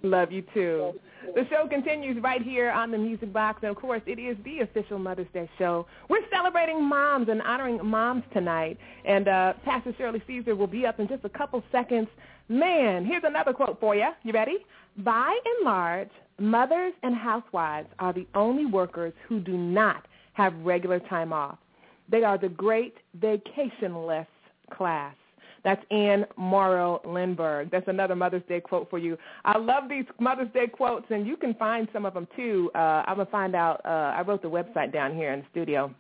[0.03, 0.95] Love you too.
[1.35, 4.61] The show continues right here on the Music Box, and of course, it is the
[4.61, 5.87] official Mother's Day show.
[6.09, 10.99] We're celebrating moms and honoring moms tonight, and uh, Pastor Shirley Caesar will be up
[10.99, 12.09] in just a couple seconds.
[12.49, 14.09] Man, here's another quote for you.
[14.23, 14.59] You ready?
[14.99, 21.01] By and large, mothers and housewives are the only workers who do not have regular
[21.01, 21.59] time off.
[22.11, 24.27] They are the great vacationless
[24.73, 25.15] class.
[25.65, 27.71] That's Anne Morrow Lindbergh.
[27.71, 29.19] That's another Mother's Day quote for you.
[29.45, 32.71] I love these Mother's Day quotes, and you can find some of them too.
[32.75, 33.81] Uh, I'm gonna find out.
[33.85, 35.95] Uh, I wrote the website down here in the studio.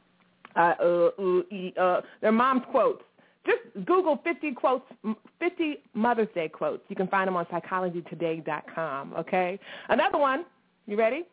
[0.56, 3.02] Uh, uh, uh, uh, they're mom's quotes.
[3.46, 4.84] Just Google 50 quotes,
[5.38, 6.82] 50 Mother's Day quotes.
[6.88, 9.14] You can find them on psychologytoday.com.
[9.14, 9.58] Okay.
[9.88, 10.44] Another one.
[10.86, 11.24] You ready?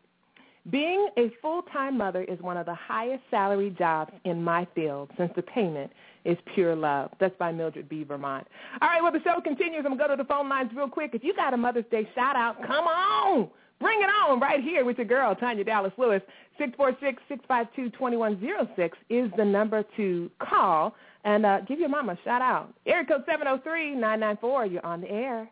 [0.70, 5.32] Being a full-time mother is one of the highest salary jobs in my field since
[5.36, 5.92] the payment
[6.28, 7.10] is pure love.
[7.20, 8.04] That's by Mildred B.
[8.04, 8.46] Vermont.
[8.82, 9.86] All right, well, the show continues.
[9.86, 11.12] I'm going to go to the phone lines real quick.
[11.14, 13.50] If you got a Mother's Day shout-out, come on.
[13.80, 16.22] Bring it on right here with your girl, Tanya Dallas Lewis.
[16.60, 22.74] 646-652-2106 is the number to call and uh, give your mama a shout-out.
[22.86, 24.72] Area code 703-994.
[24.72, 25.50] You're on the air.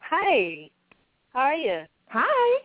[0.00, 0.68] Hi.
[1.32, 1.82] How are you?
[2.08, 2.60] Hi.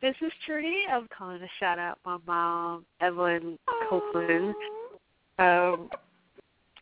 [0.00, 0.84] This is Trudy.
[0.90, 3.58] I'm calling to shout out my mom, Evelyn
[3.88, 4.54] Copeland.
[5.40, 5.88] Um,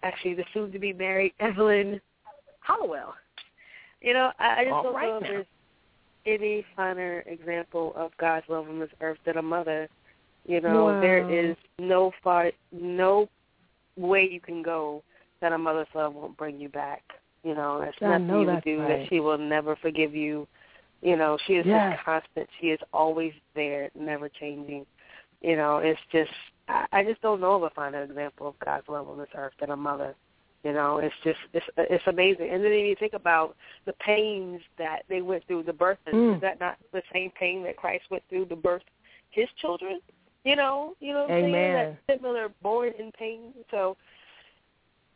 [0.02, 2.00] actually, the soon-to-be married Evelyn
[2.60, 3.14] Hollowell.
[4.00, 5.46] You know, I, I just All don't right know if there's
[6.26, 9.88] any finer example of God's love on this earth than a mother.
[10.46, 11.00] You know, Wow.
[11.00, 13.28] there is no far, no
[13.96, 15.02] way you can go
[15.40, 17.02] that a mother's love won't bring you back.
[17.44, 18.88] You know, there's I nothing you would do right.
[19.00, 20.46] that she will never forgive you.
[21.02, 21.92] You know, she is Yes.
[21.92, 22.48] just constant.
[22.60, 24.84] She is always there, never changing.
[25.40, 26.30] You know, it's just
[26.68, 29.54] I, I just don't know of a finer example of God's love on this earth
[29.60, 30.14] than a mother.
[30.64, 32.50] You know, it's just it's it's amazing.
[32.50, 35.98] And then you think about the pains that they went through, the birth.
[36.12, 36.36] Mm.
[36.36, 38.82] Is that not the same pain that Christ went through to birth
[39.30, 40.00] his children?
[40.44, 41.96] You know, you know what I'm saying?
[42.06, 43.52] That similar, born in pain.
[43.70, 43.96] So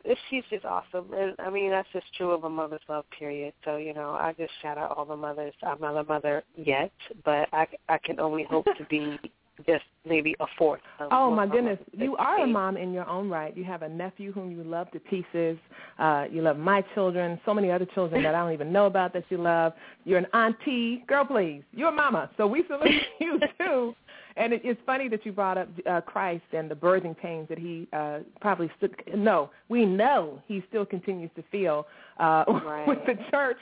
[0.05, 3.03] it's, she's just awesome, and I mean that's just true of a mother's love.
[3.17, 3.53] Period.
[3.65, 5.53] So you know, I just shout out all the mothers.
[5.61, 6.91] I'm not a mother yet,
[7.25, 9.19] but I I can only hope to be
[9.65, 10.81] just maybe a fourth.
[11.11, 13.55] Oh my my goodness, you are a mom in your own right.
[13.55, 15.57] You have a nephew whom you love to pieces.
[15.99, 19.13] Uh, you love my children, so many other children that I don't even know about
[19.13, 19.73] that you love.
[20.05, 21.61] You're an auntie, girl, please.
[21.71, 23.95] You're a mama, so we salute you too.
[24.35, 27.59] And it, it's funny that you brought up uh, Christ and the birthing pains that
[27.59, 28.89] he uh, probably still.
[29.15, 31.85] No, we know he still continues to feel
[32.19, 32.87] uh, Right.
[32.87, 33.57] with the church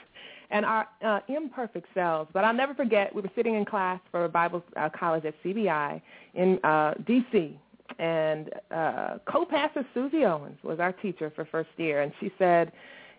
[0.52, 2.30] and our uh, imperfect selves.
[2.32, 6.00] But I'll never forget, we were sitting in class for Bible uh, college at CBI
[6.34, 7.58] in uh, D.C.,
[7.98, 12.72] and uh, co-pastor Susie Owens was our teacher for first year, and she said,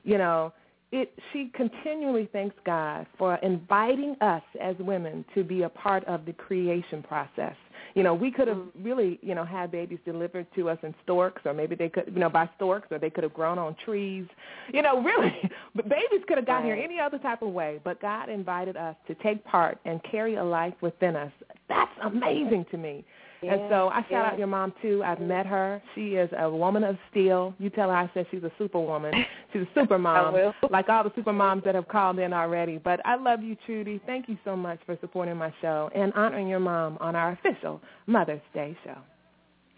[0.04, 0.52] you know,
[0.92, 6.26] it, she continually thanks God for inviting us as women to be a part of
[6.26, 7.56] the creation process.
[7.96, 8.84] You know, we could have mm-hmm.
[8.84, 12.20] really, you know, had babies delivered to us in storks, or maybe they could, you
[12.20, 14.26] know, by storks, or they could have grown on trees.
[14.74, 15.34] You know, really,
[15.76, 17.80] but babies could have gotten here any other type of way.
[17.84, 21.32] But God invited us to take part and carry a life within us.
[21.70, 23.06] That's amazing to me.
[23.48, 24.24] And so I shout yeah.
[24.32, 25.04] out your mom too.
[25.04, 25.82] I've met her.
[25.96, 27.54] She is a woman of steel.
[27.60, 29.14] You tell her I said she's a superwoman.
[29.52, 30.36] She's a super mom,
[30.70, 32.78] like all the super moms that have called in already.
[32.78, 34.02] But I love you, Trudy.
[34.06, 37.82] Thank you so much for supporting my show and honoring your mom on our official
[38.08, 38.98] Mother's Day show.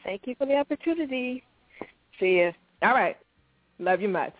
[0.04, 1.44] Thank you for the opportunity.
[2.20, 2.52] See ya.
[2.82, 3.18] All right.
[3.80, 4.34] Love you much.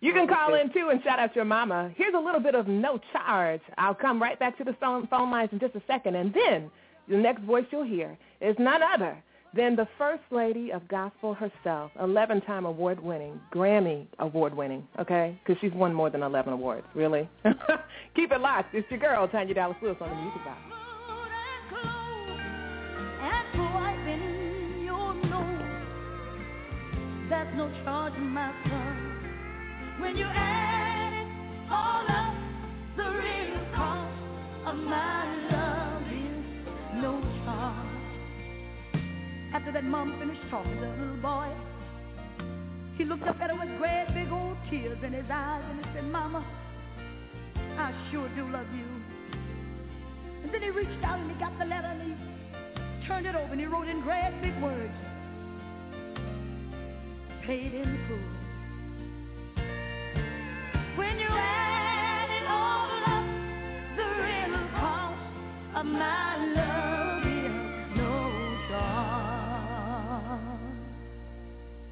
[0.00, 1.92] You can call in too and shout out your mama.
[1.96, 3.60] Here's a little bit of no charge.
[3.76, 6.14] I'll come right back to the phone, phone lines in just a second.
[6.16, 6.70] And then
[7.10, 9.22] the next voice you'll hear is none other
[9.54, 15.38] than the First Lady of Gospel herself, 11-time award-winning, Grammy award-winning, okay?
[15.44, 17.28] Because she's won more than 11 awards, really.
[18.14, 18.74] Keep it locked.
[18.74, 20.60] It's your girl, Tanya Dallas Lewis on the Music Box.
[27.60, 30.00] no charge, my son.
[30.00, 32.34] When you add it all up,
[32.96, 34.16] the real cost
[34.66, 35.29] of my
[37.00, 37.86] no charge.
[39.54, 41.48] After that mom finished talking to the little boy,
[42.98, 45.92] he looked up at her with great big old tears in his eyes and he
[45.94, 46.44] said, Mama,
[47.78, 48.84] I sure do love you.
[50.42, 53.52] And then he reached out and he got the letter and he turned it over
[53.52, 54.92] and he wrote in great big words,
[57.46, 58.18] paid in full.
[60.96, 63.24] When you add it all up,
[63.96, 66.89] the real cost of my love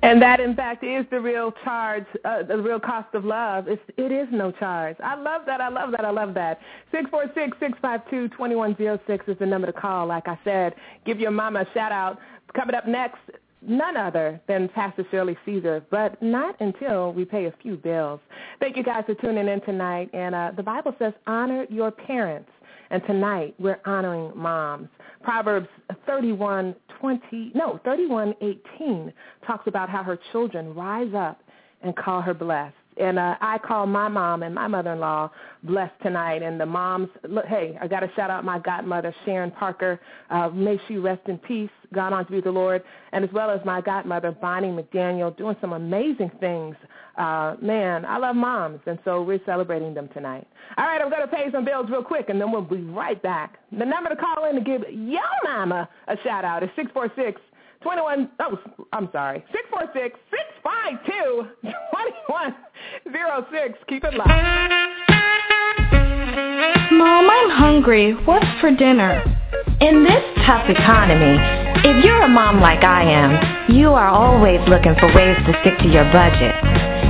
[0.00, 3.66] And that, in fact, is the real charge, uh, the real cost of love.
[3.66, 4.96] It's, it is no charge.
[5.02, 5.60] I love that.
[5.60, 6.04] I love that.
[6.04, 6.60] I love that.
[6.92, 10.06] Six four six six five two twenty one zero six is the number to call.
[10.06, 12.18] Like I said, give your mama a shout out.
[12.54, 13.18] Coming up next,
[13.60, 18.20] none other than Pastor Shirley Caesar, but not until we pay a few bills.
[18.60, 20.10] Thank you guys for tuning in tonight.
[20.14, 22.50] And uh, the Bible says, honor your parents.
[22.90, 24.88] And tonight we're honoring moms.
[25.22, 25.68] Proverbs
[26.06, 29.12] 31, 20, no, 31, 18
[29.46, 31.40] talks about how her children rise up
[31.82, 32.74] and call her blessed.
[32.98, 35.30] And uh, I call my mom and my mother-in-law
[35.62, 36.42] blessed tonight.
[36.42, 40.00] And the moms, look, hey, I got to shout out my godmother, Sharon Parker.
[40.30, 41.70] Uh, may she rest in peace.
[41.94, 42.82] Gone on to be the Lord.
[43.12, 46.76] And as well as my godmother, Bonnie McDaniel, doing some amazing things.
[47.16, 50.46] Uh, man, I love moms, and so we're celebrating them tonight.
[50.76, 53.20] All right, I'm going to pay some bills real quick, and then we'll be right
[53.20, 53.58] back.
[53.72, 57.40] The number to call in to give your mama a shout-out is 646
[57.82, 58.58] 21, oh,
[58.92, 61.46] I'm sorry, 646 652
[63.04, 63.78] 2106.
[63.88, 64.28] Keep it locked.
[66.92, 68.12] Mom, I'm hungry.
[68.24, 69.22] What's for dinner?
[69.80, 71.38] In this tough economy,
[71.86, 75.78] if you're a mom like I am, you are always looking for ways to stick
[75.78, 76.54] to your budget,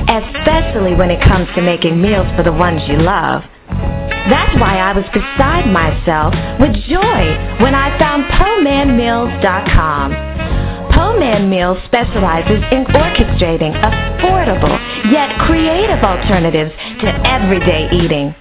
[0.05, 3.41] especially when it comes to making meals for the ones you love.
[4.29, 7.21] That's why I was beside myself with joy
[7.63, 10.28] when I found PoManMeals.com.
[11.09, 14.77] Poman Meals specializes in orchestrating affordable
[15.11, 18.35] yet creative alternatives to everyday eating.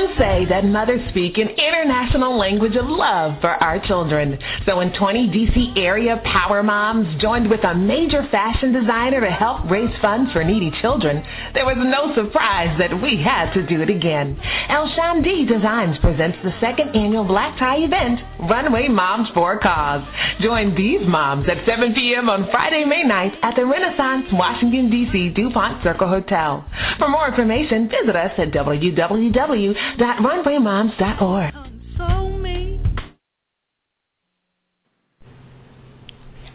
[0.00, 4.38] Some say that mothers speak an international language of love for our children.
[4.64, 9.70] So when 20 DC area power moms joined with a major fashion designer to help
[9.70, 11.22] raise funds for needy children,
[11.52, 14.40] there was no surprise that we had to do it again.
[14.70, 20.02] El Shandi Designs presents the second annual black tie event, Runway Moms for Cause.
[20.40, 22.30] Join these moms at 7 p.m.
[22.30, 25.28] on Friday, May 9th at the Renaissance Washington, D.C.
[25.30, 26.64] DuPont Circle Hotel.
[26.96, 31.54] For more information, visit us at www www.runwaymoms.org.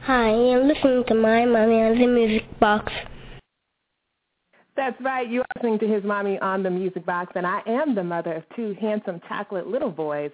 [0.04, 2.94] Hi, you're listening to my mommy on the music box.
[4.76, 5.28] That's right.
[5.28, 8.44] You're listening to his mommy on the music box, and I am the mother of
[8.56, 10.30] two handsome chocolate little boys.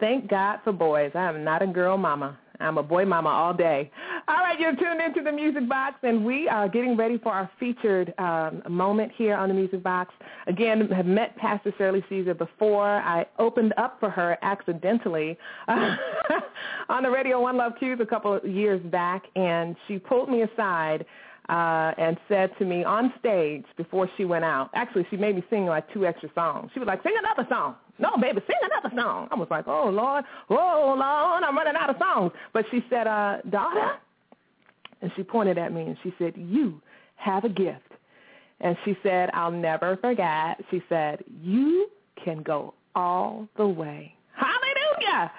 [0.00, 1.12] Thank God for boys.
[1.14, 2.36] I am not a girl mama.
[2.62, 3.90] I'm a boy mama all day.
[4.28, 7.50] All right, you're tuned into the Music Box, and we are getting ready for our
[7.58, 10.14] featured um, moment here on the Music Box.
[10.46, 12.86] Again, have met Pastor Shirley Caesar before.
[12.86, 15.36] I opened up for her accidentally
[15.68, 15.96] uh,
[16.88, 20.42] on the Radio One Love Q's a couple of years back, and she pulled me
[20.42, 21.04] aside
[21.48, 24.70] uh, and said to me on stage before she went out.
[24.74, 26.70] Actually, she made me sing like two extra songs.
[26.72, 29.28] She was like, "Sing another song." No, baby, sing another song.
[29.30, 33.06] I was like, "Oh Lord, oh Lord, I'm running out of songs." But she said,
[33.06, 33.92] uh, "Daughter,"
[35.00, 36.80] and she pointed at me and she said, "You
[37.16, 37.80] have a gift."
[38.60, 41.88] And she said, "I'll never forget." She said, "You
[42.24, 45.30] can go all the way." Hallelujah.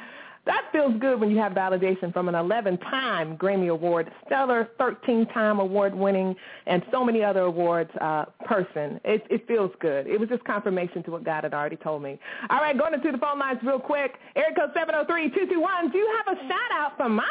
[0.46, 6.36] That feels good when you have validation from an 11-time Grammy Award, stellar 13-time award-winning,
[6.66, 9.00] and so many other awards uh, person.
[9.06, 10.06] It, it feels good.
[10.06, 12.20] It was just confirmation to what God had already told me.
[12.50, 14.16] All right, going into the phone lines real quick.
[14.36, 15.92] Area code 703-221.
[15.92, 17.24] Do you have a shout-out for Mama?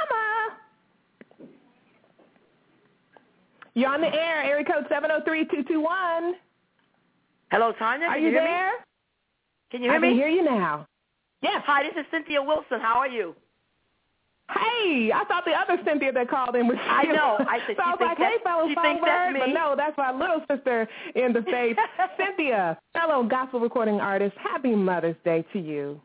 [3.75, 4.43] You're on the air.
[4.43, 6.33] Area code 703-221.
[7.51, 8.07] Hello, Tanya.
[8.07, 8.71] Are Can you, hear there?
[8.71, 8.77] Me?
[9.71, 10.09] Can you hear I me?
[10.09, 10.87] I can hear you now.
[11.43, 11.63] Yes.
[11.67, 12.81] Hi, this is Cynthia Wilson.
[12.81, 13.35] How are you?
[14.51, 17.39] Hey, I thought the other Cynthia that called in was I know.
[17.41, 20.43] I said so I she was like, hey, fellow songbird, but no, that's my little
[20.51, 21.77] sister in the faith,
[22.19, 24.37] Cynthia, fellow gospel recording artist.
[24.37, 26.01] Happy Mother's Day to you.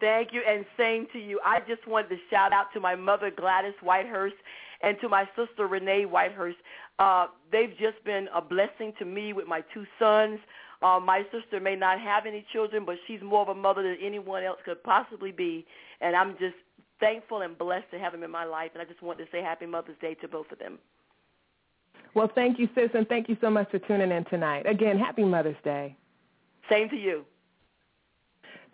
[0.00, 1.38] Thank you, and same to you.
[1.44, 4.34] I just wanted to shout out to my mother, Gladys Whitehurst,
[4.82, 6.56] and to my sister, Renee Whitehurst.
[6.98, 10.40] Uh, they've just been a blessing to me with my two sons.
[10.82, 13.96] Uh, my sister may not have any children, but she's more of a mother than
[14.04, 15.64] anyone else could possibly be,
[16.00, 16.56] and I'm just
[16.98, 19.42] thankful and blessed to have them in my life, and I just want to say
[19.42, 20.78] Happy Mother's Day to both of them.
[22.14, 24.66] Well, thank you, sis, and thank you so much for tuning in tonight.
[24.66, 25.96] Again, happy Mother's Day.
[26.70, 27.24] Same to you.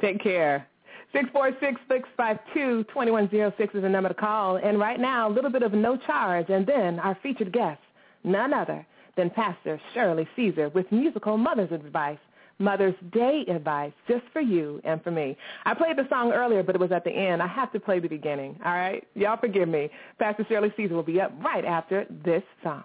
[0.00, 0.66] Take care.
[1.12, 4.56] Six four six six five two twenty one zero six is the number to call.
[4.56, 7.80] And right now, a little bit of no charge, and then our featured guest,
[8.24, 8.86] none other
[9.16, 12.18] than Pastor Shirley Caesar with musical Mother's Advice,
[12.59, 15.36] Mother's Day advice, just for you and for me.
[15.64, 17.42] I played the song earlier, but it was at the end.
[17.42, 18.59] I have to play the beginning.
[18.64, 19.90] All right, y'all forgive me.
[20.18, 22.84] Pastor Shirley Caesar will be up right after this song.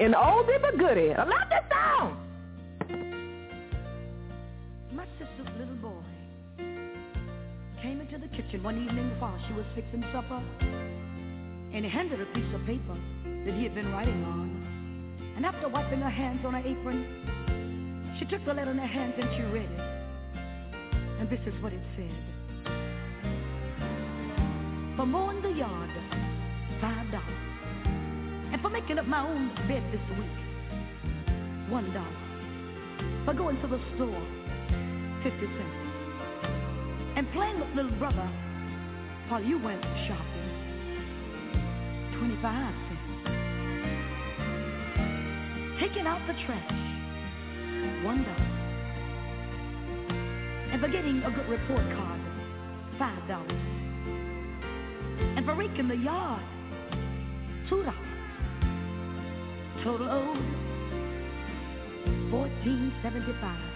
[0.00, 1.12] An oldie but goodie.
[1.12, 2.24] I love this song.
[4.92, 6.02] My sister's little boy
[7.82, 10.40] came into the kitchen one evening while she was fixing supper,
[11.72, 12.96] and he handed her a piece of paper
[13.44, 15.32] that he had been writing on.
[15.36, 19.14] And after wiping her hands on her apron, she took the letter in her hands
[19.18, 19.80] and she read it.
[21.20, 22.14] And this is what it said.
[24.96, 25.90] For mowing the yard,
[26.80, 27.44] five dollars.
[28.52, 33.24] And for making up my own bed this week, one dollar.
[33.24, 34.22] For going to the store,
[35.22, 35.88] 50 cents.
[37.16, 38.28] And playing with little brother
[39.28, 40.47] while you went shopping,
[42.18, 43.00] 25 cents.
[45.80, 46.72] Taking out the trash,
[48.04, 48.50] one dollar.
[50.72, 52.20] And for getting a good report card,
[52.98, 53.52] five dollars.
[55.36, 56.42] And for raking the yard,
[57.68, 57.96] two dollars.
[59.84, 60.44] Total owed,
[62.30, 63.74] fourteen seventy-five.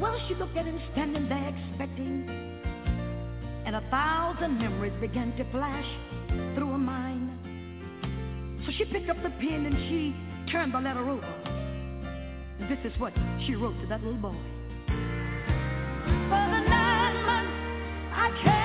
[0.00, 2.28] Well, she looked at him standing there expecting,
[3.64, 5.86] and a thousand memories began to flash
[6.54, 7.30] through her mind.
[8.66, 10.14] So she picked up the pen and she
[10.52, 11.54] turned the letter over.
[12.68, 13.12] This is what
[13.46, 14.36] she wrote to that little boy.
[16.28, 17.52] For the nine months
[18.12, 18.63] I carried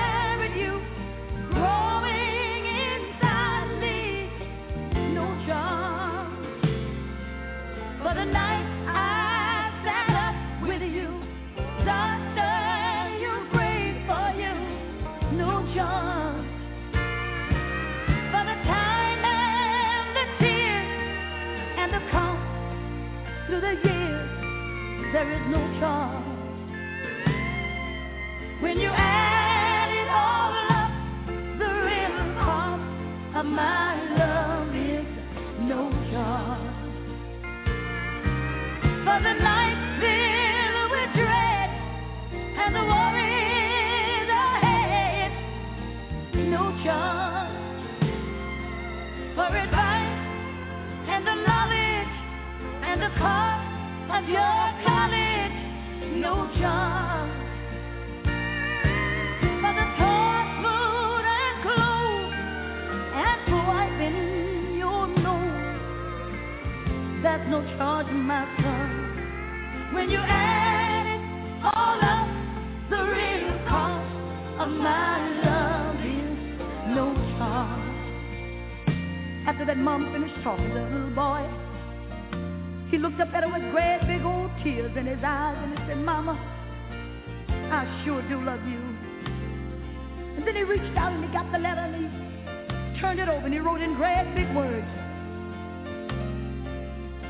[93.90, 94.86] in great big words,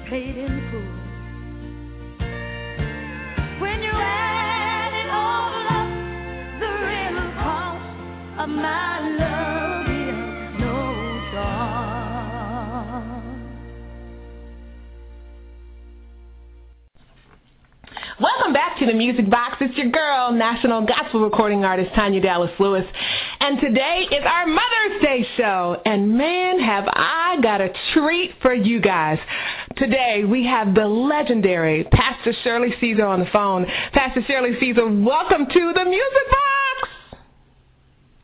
[0.08, 0.92] paid in full.
[3.60, 5.90] When you add it all up,
[6.60, 8.89] the real cost of my
[19.00, 19.56] Music Box.
[19.62, 22.84] It's your girl, national gospel recording artist Tanya Dallas Lewis.
[23.40, 25.80] And today is our Mother's Day show.
[25.86, 29.18] And man, have I got a treat for you guys.
[29.78, 33.64] Today we have the legendary Pastor Shirley Caesar on the phone.
[33.94, 36.90] Pastor Shirley Caesar, welcome to the Music Box.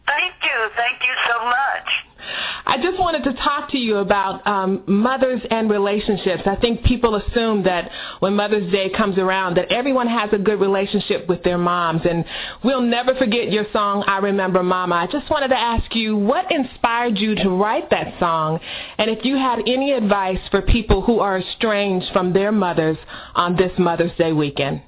[0.06, 0.68] Thank you.
[0.76, 2.15] Thank you so much.
[2.64, 6.42] I just wanted to talk to you about um, mothers and relationships.
[6.46, 10.60] I think people assume that when Mother's Day comes around that everyone has a good
[10.60, 12.02] relationship with their moms.
[12.08, 12.24] And
[12.64, 14.94] we'll never forget your song, I Remember Mama.
[14.94, 18.60] I just wanted to ask you what inspired you to write that song
[18.98, 22.96] and if you had any advice for people who are estranged from their mothers
[23.34, 24.82] on this Mother's Day weekend.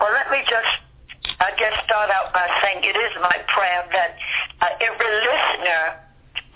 [0.00, 0.81] Well, let me just,
[1.62, 4.18] I guess, start out by saying it is my prayer that
[4.66, 5.94] uh, every listener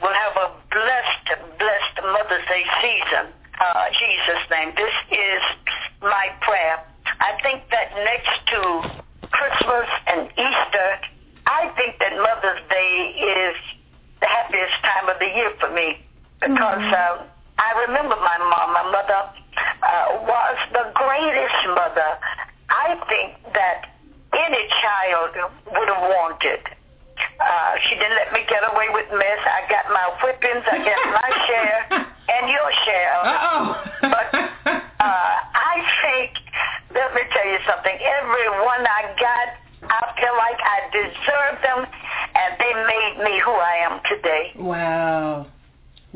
[0.03, 1.31] will have a blessed,
[1.63, 3.31] blessed Mother's Day season.
[3.55, 4.75] Uh, Jesus' name.
[4.75, 5.43] This is
[6.03, 6.83] my prayer.
[7.23, 8.59] I think that next to
[9.31, 10.89] Christmas and Easter,
[11.47, 13.55] I think that Mother's Day is
[14.19, 16.03] the happiest time of the year for me
[16.43, 17.23] because uh,
[17.63, 18.75] I remember my mom.
[18.75, 19.23] My mother
[19.87, 22.19] uh, was the greatest mother
[22.69, 23.96] I think that
[24.37, 25.33] any child
[25.73, 26.61] would have wanted.
[27.41, 29.41] Uh, she didn't let me get away with mess.
[29.45, 30.65] I got my whippings.
[30.69, 33.17] I got my share and your share.
[33.25, 33.65] Uh-oh.
[34.03, 34.29] but
[35.01, 36.37] uh, I think,
[36.95, 37.97] let me tell you something.
[37.97, 39.49] Every one I got,
[39.89, 41.81] I feel like I deserved them,
[42.35, 44.53] and they made me who I am today.
[44.57, 45.47] Wow.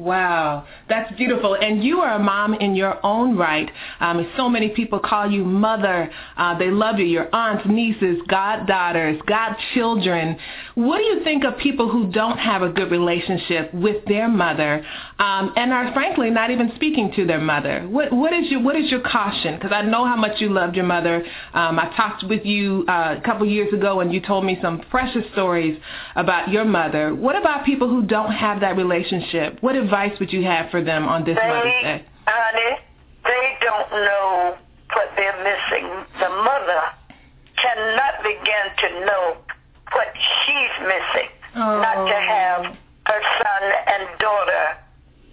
[0.00, 1.56] Wow, that's beautiful.
[1.56, 3.70] And you are a mom in your own right.
[4.00, 6.10] Um, so many people call you mother.
[6.38, 7.04] Uh, they love you.
[7.04, 10.38] Your aunts, nieces, goddaughters, godchildren.
[10.80, 14.82] What do you think of people who don't have a good relationship with their mother
[15.18, 17.86] um, and are frankly not even speaking to their mother?
[17.86, 19.56] What, what is your What is your caution?
[19.56, 21.22] Because I know how much you loved your mother.
[21.52, 24.80] Um, I talked with you uh, a couple years ago, and you told me some
[24.90, 25.78] precious stories
[26.16, 27.14] about your mother.
[27.14, 29.58] What about people who don't have that relationship?
[29.60, 32.06] What advice would you have for them on this They, Mother's Day?
[32.24, 32.78] honey,
[33.24, 34.56] they don't know
[34.94, 36.06] what they're missing.
[36.20, 36.80] The mother
[37.60, 39.36] cannot begin to know
[39.92, 41.30] what she's missing.
[41.54, 42.62] Not to have
[43.06, 44.64] her son and daughter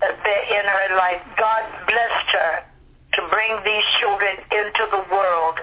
[0.01, 1.21] there in her life.
[1.37, 2.63] God blessed her
[3.13, 5.59] to bring these children into the world.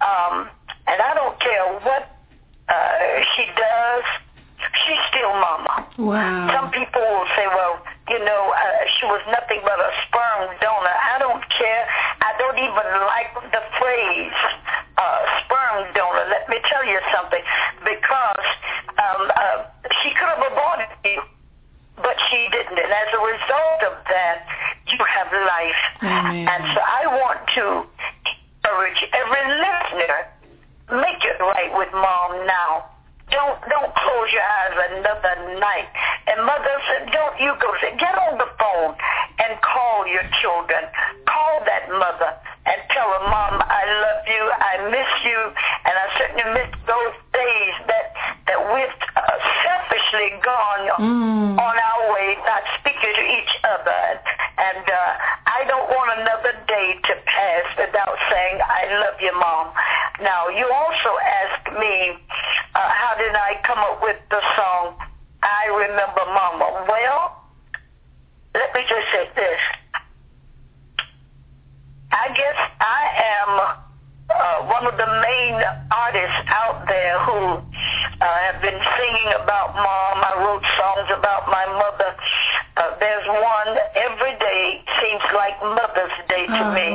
[0.00, 0.48] Um,
[0.86, 2.08] and I don't care what
[2.68, 2.98] uh,
[3.36, 4.04] she does,
[4.58, 5.86] she's still mama.
[5.98, 6.50] Wow.
[6.54, 10.96] Some people will say, well, you know, uh, she was nothing but a sperm donor.
[10.98, 11.86] I don't care.
[12.18, 14.40] I don't even like the phrase
[14.98, 16.26] uh, sperm donor.
[16.26, 17.44] Let me tell you something,
[17.86, 18.46] because
[18.98, 19.70] um, uh,
[20.02, 21.22] she could have aborted you,
[22.02, 22.74] but she didn't.
[22.74, 24.42] And as a result of that,
[24.90, 25.82] you have life.
[26.02, 26.50] Amen.
[26.50, 27.64] And so I want to
[28.58, 30.14] encourage every listener,
[30.98, 32.89] make it right with mom now
[33.30, 35.88] close your eyes another night.
[36.26, 37.68] And mothers, don't you go.
[37.98, 38.94] Get on the phone
[39.38, 40.82] and call your children.
[41.26, 42.30] Call that mother
[42.66, 44.42] and tell her, Mom, I love you.
[44.50, 45.40] I miss you.
[45.86, 48.06] And I certainly miss those days that,
[48.46, 48.96] that we've
[50.12, 51.58] uh, gone Mm.
[51.58, 54.20] on our way, not speaking to each other.
[54.58, 55.12] And uh,
[55.46, 59.72] I don't want another day to pass without saying, I love you, Mom.
[60.20, 62.12] Now, you also asked me,
[62.74, 64.94] uh, how did I come up with the song,
[65.42, 66.84] I Remember Mama?
[66.88, 67.36] Well,
[68.54, 69.60] let me just say this.
[72.12, 73.02] I guess I
[73.40, 73.89] am
[74.30, 75.54] uh, one of the main
[75.90, 80.16] artists out there who uh, have been singing about mom.
[80.22, 82.10] I wrote songs about my mother.
[82.76, 86.88] Uh, there's one every day seems like Mother's Day to me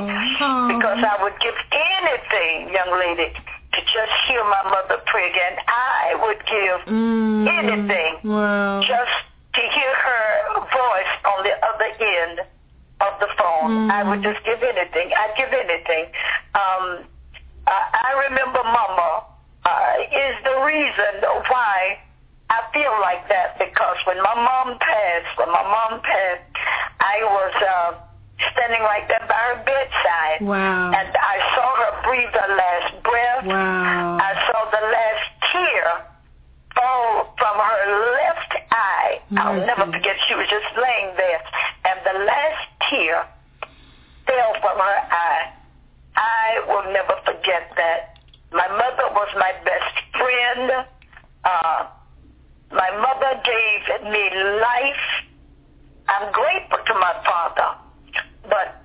[0.73, 5.57] because I would give anything, young lady, to just hear my mother pray again.
[5.67, 8.81] I would give anything Wow.
[8.81, 9.15] just
[9.55, 12.39] to hear her voice on the other end
[13.01, 13.91] of the phone.
[13.91, 15.11] I would just give anything.
[15.15, 16.05] I'd give anything.
[16.55, 17.03] Um,
[17.67, 19.25] I, I remember Mama
[19.65, 21.13] uh, is the reason
[21.49, 21.99] why
[22.49, 26.45] I feel like that because when my mom passed, when my mom passed,
[27.01, 27.89] I was uh,
[28.53, 30.39] standing right there by her bedside.
[30.45, 30.93] Wow.
[30.93, 33.45] And I saw her breathe her last breath.
[33.45, 34.17] Wow.
[34.21, 35.85] I saw the last tear
[36.75, 37.81] fall from her
[38.13, 39.21] left eye.
[39.37, 40.15] I'll never forget.
[40.27, 41.41] She was just laying there,
[41.85, 43.25] and the last tear
[44.27, 45.53] fell from her eye.
[46.15, 48.19] I will never forget that.
[48.51, 50.85] My mother was my best friend.
[51.43, 51.87] Uh,
[52.71, 54.23] my mother gave me
[54.61, 55.05] life.
[56.07, 57.69] I'm grateful to my father,
[58.47, 58.81] but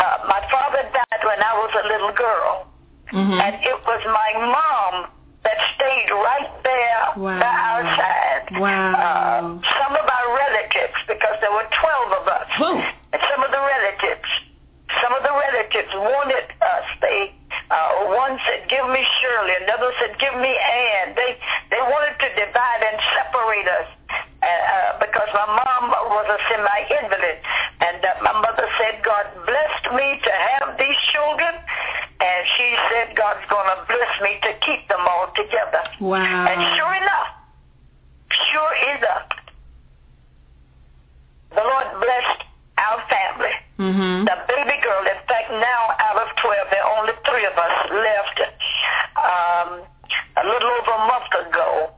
[0.00, 2.66] uh, my father died when I was a little girl,
[3.12, 5.10] and it was my mom
[5.44, 7.38] that stayed right there Wow.
[7.38, 8.60] by our side.
[8.60, 8.92] Wow.
[8.96, 9.40] Uh,
[9.78, 12.48] some of our relatives, because there were 12 of us,
[13.12, 14.28] and some of the relatives,
[15.02, 16.86] some of the relatives wanted us.
[17.00, 17.34] They,
[17.70, 21.38] uh, one said, "Give me Shirley," another said, "Give me Ann." They,
[21.70, 23.88] they wanted to divide and separate us.
[24.42, 27.38] Uh, uh, because my mom was a semi-invalid,
[27.80, 31.50] and uh, my mother said, "God blessed me to have these children,"
[32.20, 36.46] and she said, "God's going to bless me to keep them all together." Wow.
[36.46, 37.28] And sure enough,
[38.52, 39.28] sure enough,
[41.50, 42.45] the Lord blessed.
[43.78, 44.24] Mm-hmm.
[44.24, 47.76] The baby girl, in fact, now out of 12, there are only three of us
[47.92, 48.38] left.
[49.16, 49.68] Um,
[50.36, 51.90] a little over a month ago,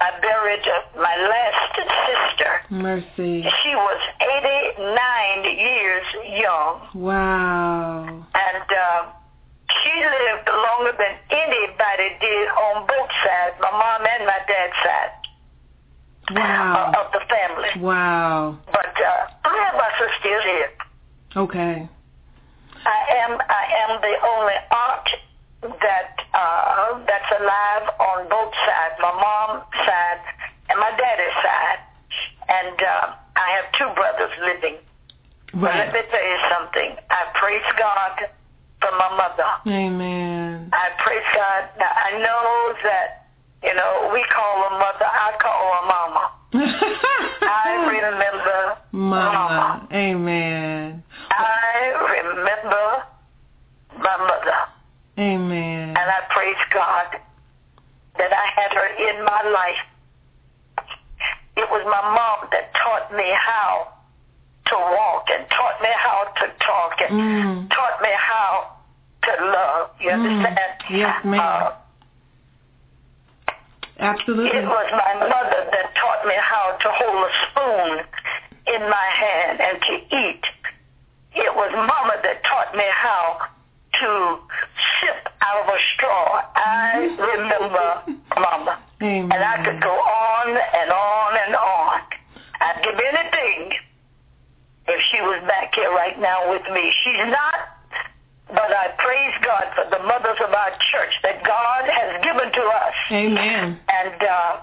[0.00, 0.64] I buried
[0.96, 2.52] my last sister.
[2.70, 3.42] Mercy.
[3.62, 6.06] She was 89 years
[6.40, 8.04] young, Wow.
[8.08, 9.02] and uh,
[9.82, 15.12] she lived longer than anybody did on both sides, my mom and my dad's side
[16.30, 16.92] Wow.
[16.94, 17.82] uh, of the family.
[17.82, 18.58] Wow.
[18.72, 20.70] But uh, three of us are still here.
[21.36, 21.88] Okay.
[22.86, 25.08] I am I am the only aunt
[25.82, 30.22] that uh, that's alive on both sides, my mom's side
[30.70, 31.80] and my daddy's side,
[32.48, 34.76] and uh, I have two brothers living.
[35.54, 36.96] But let me tell you something.
[37.10, 38.28] I praise God
[38.80, 39.48] for my mother.
[39.66, 40.70] Amen.
[40.72, 41.68] I praise God.
[41.78, 43.28] Now I know that
[43.64, 45.08] you know we call her mother.
[45.08, 46.24] I call her mama.
[47.42, 49.86] I remember Mama.
[49.92, 51.02] Amen.
[51.78, 52.86] I remember
[53.98, 54.58] my mother.
[55.18, 55.88] Amen.
[55.90, 57.06] And I praise God
[58.18, 59.82] that I had her in my life.
[61.56, 63.88] It was my mom that taught me how
[64.66, 67.70] to walk and taught me how to talk and Mm.
[67.70, 68.70] taught me how
[69.24, 69.90] to love.
[70.00, 70.58] You understand?
[70.90, 71.40] Yes, ma'am.
[71.40, 71.72] Uh,
[74.00, 74.56] Absolutely.
[74.58, 78.06] It was my mother that taught me how to hold a spoon
[78.74, 80.44] in my hand and to eat.
[81.34, 83.38] It was mama that taught me how
[84.00, 84.38] to
[85.00, 86.42] sip out of a straw.
[86.54, 88.78] I remember mama.
[89.02, 89.30] Amen.
[89.32, 92.00] And I could go on and on and on.
[92.60, 93.78] I'd give anything
[94.88, 96.92] if she was back here right now with me.
[97.04, 97.78] She's not,
[98.48, 102.62] but I praise God for the mothers of our church that God has given to
[102.62, 103.78] us Amen.
[103.88, 104.58] and uh,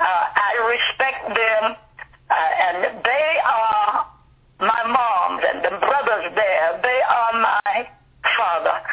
[0.00, 1.76] uh, I respect them,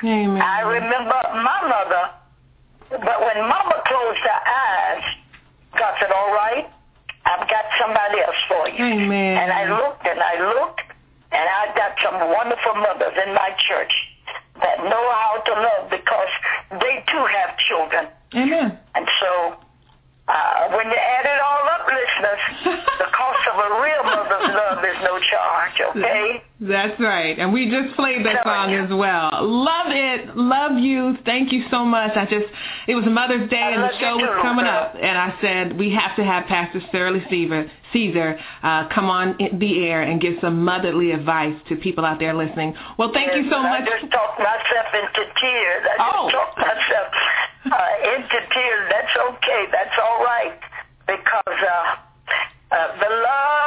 [0.04, 0.42] Amen.
[0.42, 2.04] I remember my mother,
[2.90, 5.04] but when Mama closed her eyes,
[5.78, 6.70] God said, "All right,
[7.26, 9.38] I've got somebody else for you." Amen.
[9.38, 10.82] And I looked and I looked,
[11.32, 13.94] and I got some wonderful mothers in my church
[14.62, 16.30] that know how to love because
[16.72, 18.08] they too have children.
[18.36, 18.78] Amen.
[18.96, 19.56] And so
[20.28, 21.26] uh, when you add
[25.98, 26.44] okay?
[26.68, 27.38] That's right.
[27.40, 29.32] And we just played that song as well.
[29.42, 30.36] Love it.
[30.36, 31.18] Love you.
[31.26, 32.12] Thank you so much.
[32.16, 32.46] I just,
[32.88, 34.96] it was Mother's Day and the show was coming up.
[34.96, 39.88] And I said, we have to have Pastor Shirley Caesar, Caesar uh, come on the
[39.88, 42.76] air and give some motherly advice to people out there listening.
[42.98, 43.82] Well, thank yes, you so much.
[43.82, 45.84] I just talked myself into tears.
[45.88, 46.28] I oh.
[46.28, 47.08] just talked myself
[47.72, 48.84] uh, into tears.
[48.92, 49.64] That's okay.
[49.72, 50.60] That's all right.
[51.08, 52.08] Because uh,
[52.70, 53.67] uh, the love of a good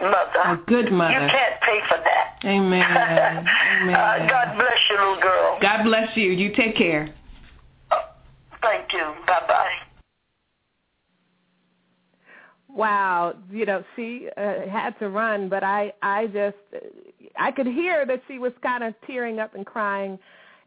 [0.00, 0.40] mother.
[0.44, 1.12] A good mother.
[1.12, 2.38] You can't pay for that.
[2.44, 2.82] Amen.
[3.82, 3.94] Amen.
[3.94, 5.58] Uh, God bless you, little girl.
[5.60, 6.30] God bless you.
[6.30, 7.14] You take care.
[8.62, 9.14] Thank you.
[9.26, 9.88] Bye bye.
[12.68, 16.56] Wow, you know, she uh, had to run, but I, I just,
[17.36, 20.18] I could hear that she was kind of tearing up and crying,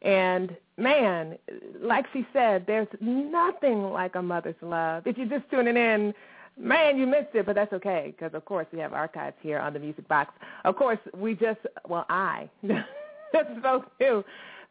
[0.02, 1.38] and man,
[1.80, 5.06] like she said, there's nothing like a mother's love.
[5.06, 6.14] If you're just tuning in,
[6.58, 9.74] man, you missed it, but that's okay because of course we have archives here on
[9.74, 10.34] the Music Box.
[10.66, 12.50] Of course, we just, well, I
[13.60, 14.24] spoke to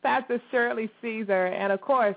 [0.03, 2.17] Pastor Shirley Caesar, and of course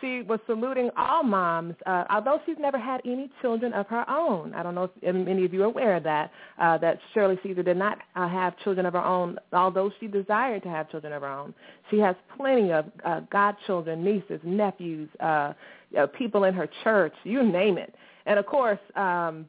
[0.00, 4.52] she was saluting all moms, uh, although she's never had any children of her own.
[4.54, 7.62] I don't know if many of you are aware of that, uh, that Shirley Caesar
[7.62, 11.22] did not uh, have children of her own, although she desired to have children of
[11.22, 11.54] her own.
[11.90, 15.54] She has plenty of uh, godchildren, nieces, nephews, uh,
[15.98, 17.94] uh, people in her church, you name it.
[18.26, 19.46] And of course, um,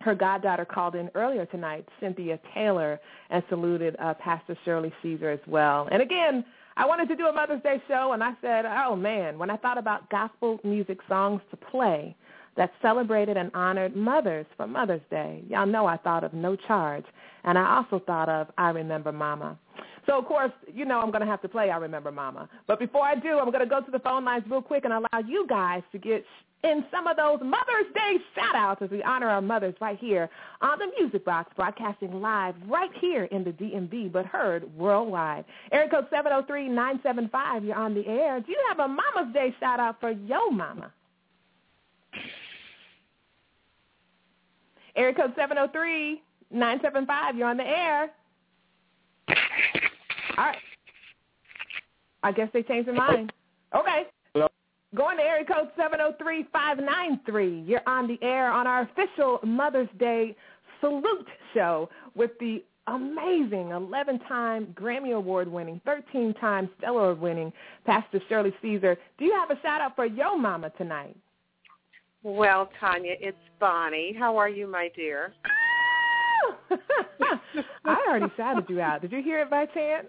[0.00, 3.00] her goddaughter called in earlier tonight, Cynthia Taylor,
[3.30, 5.88] and saluted uh, Pastor Shirley Caesar as well.
[5.90, 6.44] And again,
[6.76, 9.56] I wanted to do a Mother's Day show, and I said, oh, man, when I
[9.56, 12.16] thought about gospel music songs to play
[12.56, 17.04] that celebrated and honored mothers for Mother's Day, y'all know I thought of No Charge,
[17.44, 19.58] and I also thought of I Remember Mama.
[20.06, 22.48] So, of course, you know I'm going to have to play I Remember Mama.
[22.66, 24.92] But before I do, I'm going to go to the phone lines real quick and
[24.92, 26.24] allow you guys to get
[26.64, 30.30] in some of those Mother's Day shout-outs as we honor our mothers right here
[30.62, 35.44] on the Music Box, broadcasting live right here in the DMV, but heard worldwide.
[35.70, 38.40] Area code 703-975, you're on the air.
[38.40, 40.90] Do you have a Mama's Day shout-out for your mama?
[44.96, 48.10] Area code 703-975, you're on the air.
[50.38, 50.56] All right.
[52.22, 53.34] I guess they changed their mind.
[53.76, 54.04] Okay.
[54.94, 57.68] Going to area code 703-593.
[57.68, 60.36] You're on the air on our official Mother's Day
[60.80, 67.52] salute show with the amazing 11-time Grammy Award-winning, 13-time Stellar Award-winning
[67.86, 68.96] Pastor Shirley Caesar.
[69.18, 71.16] Do you have a shout-out for your mama tonight?
[72.22, 74.14] Well, Tanya, it's Bonnie.
[74.18, 75.32] How are you, my dear?
[77.84, 79.02] I already shouted you out.
[79.02, 80.08] Did you hear it by chance?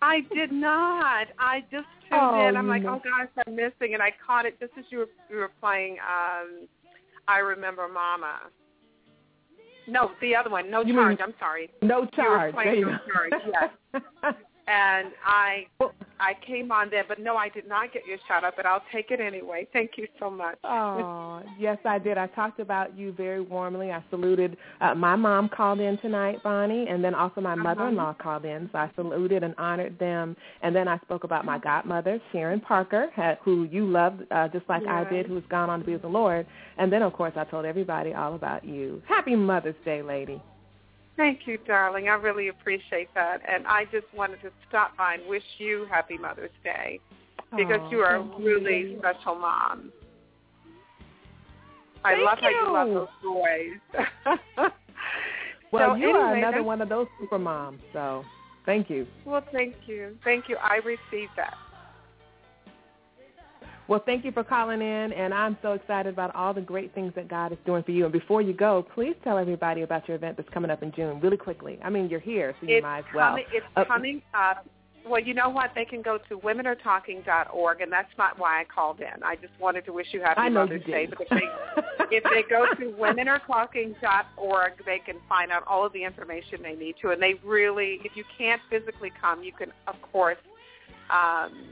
[0.00, 1.28] I did not.
[1.38, 1.86] I just
[2.20, 2.56] tuned Oh, in.
[2.56, 5.36] I'm like, oh gosh, I'm missing, and I caught it just as you were you
[5.36, 5.96] were playing.
[6.00, 6.66] um
[7.28, 8.40] I remember Mama.
[9.86, 10.70] No, the other one.
[10.70, 11.18] No You charge.
[11.18, 11.70] mean I'm sorry.
[11.82, 12.54] No You were charge.
[12.54, 13.32] playing no charge.
[13.52, 14.02] Yes.
[14.66, 15.66] and I
[16.20, 18.82] I came on there, but no, I did not get your shout out, but I'll
[18.92, 19.66] take it anyway.
[19.72, 20.56] Thank you so much.
[20.64, 22.18] Oh, yes, I did.
[22.18, 23.90] I talked about you very warmly.
[23.90, 24.56] I saluted.
[24.80, 28.68] Uh, my mom called in tonight, Bonnie, and then also my mother-in-law called in.
[28.72, 30.36] So I saluted and honored them.
[30.62, 33.08] And then I spoke about my godmother, Sharon Parker,
[33.44, 36.08] who you loved uh, just like I did, who's gone on to be with the
[36.08, 36.46] Lord.
[36.78, 39.02] And then, of course, I told everybody all about you.
[39.08, 40.40] Happy Mother's Day, lady.
[41.16, 42.08] Thank you, darling.
[42.08, 43.40] I really appreciate that.
[43.48, 47.00] And I just wanted to stop by and wish you happy Mother's Day
[47.56, 48.44] because Aw, you are a thank you.
[48.44, 49.92] really special mom.
[52.04, 52.94] I Thank love how you love you.
[52.94, 54.70] those boys.
[55.72, 57.80] Well, So you are another one of those super moms.
[57.92, 58.24] So
[58.64, 59.08] thank you.
[59.24, 60.16] well, thank you.
[60.22, 60.56] Thank you.
[60.62, 61.54] I received that.
[63.86, 67.12] Well, thank you for calling in, and I'm so excited about all the great things
[67.16, 68.04] that God is doing for you.
[68.04, 71.20] And before you go, please tell everybody about your event that's coming up in June
[71.20, 71.78] really quickly.
[71.84, 73.28] I mean, you're here, so you it's might as well.
[73.30, 74.66] coming, it's Uh, coming up.
[75.06, 75.72] Well, you know what?
[75.74, 79.22] They can go to womenaretalking.org, and that's not why I called in.
[79.22, 81.06] I just wanted to wish you happy I know Mother's you Day.
[81.06, 86.02] But if they, if they go to womenaretalking.org, they can find out all of the
[86.02, 87.10] information they need to.
[87.10, 90.38] And they really, if you can't physically come, you can, of course,
[91.10, 91.68] um,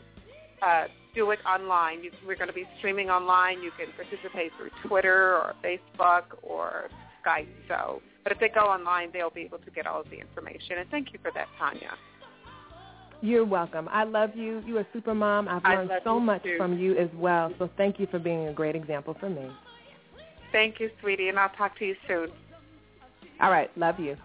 [0.61, 2.03] uh, do it online.
[2.03, 3.63] You, we're going to be streaming online.
[3.63, 6.89] You can participate through Twitter or Facebook or
[7.25, 7.49] Skype.
[7.69, 10.79] So, but if they go online, they'll be able to get all of the information.
[10.79, 11.93] And thank you for that, Tanya.
[13.21, 13.89] You're welcome.
[13.93, 14.63] I love you.
[14.67, 15.47] You're a super mom.
[15.49, 16.57] I've learned so much too.
[16.59, 17.53] from you as well.
[17.59, 19.49] So thank you for being a great example for me.
[20.51, 22.29] Thank you, sweetie, and I'll talk to you soon.
[23.41, 24.17] All right, love you.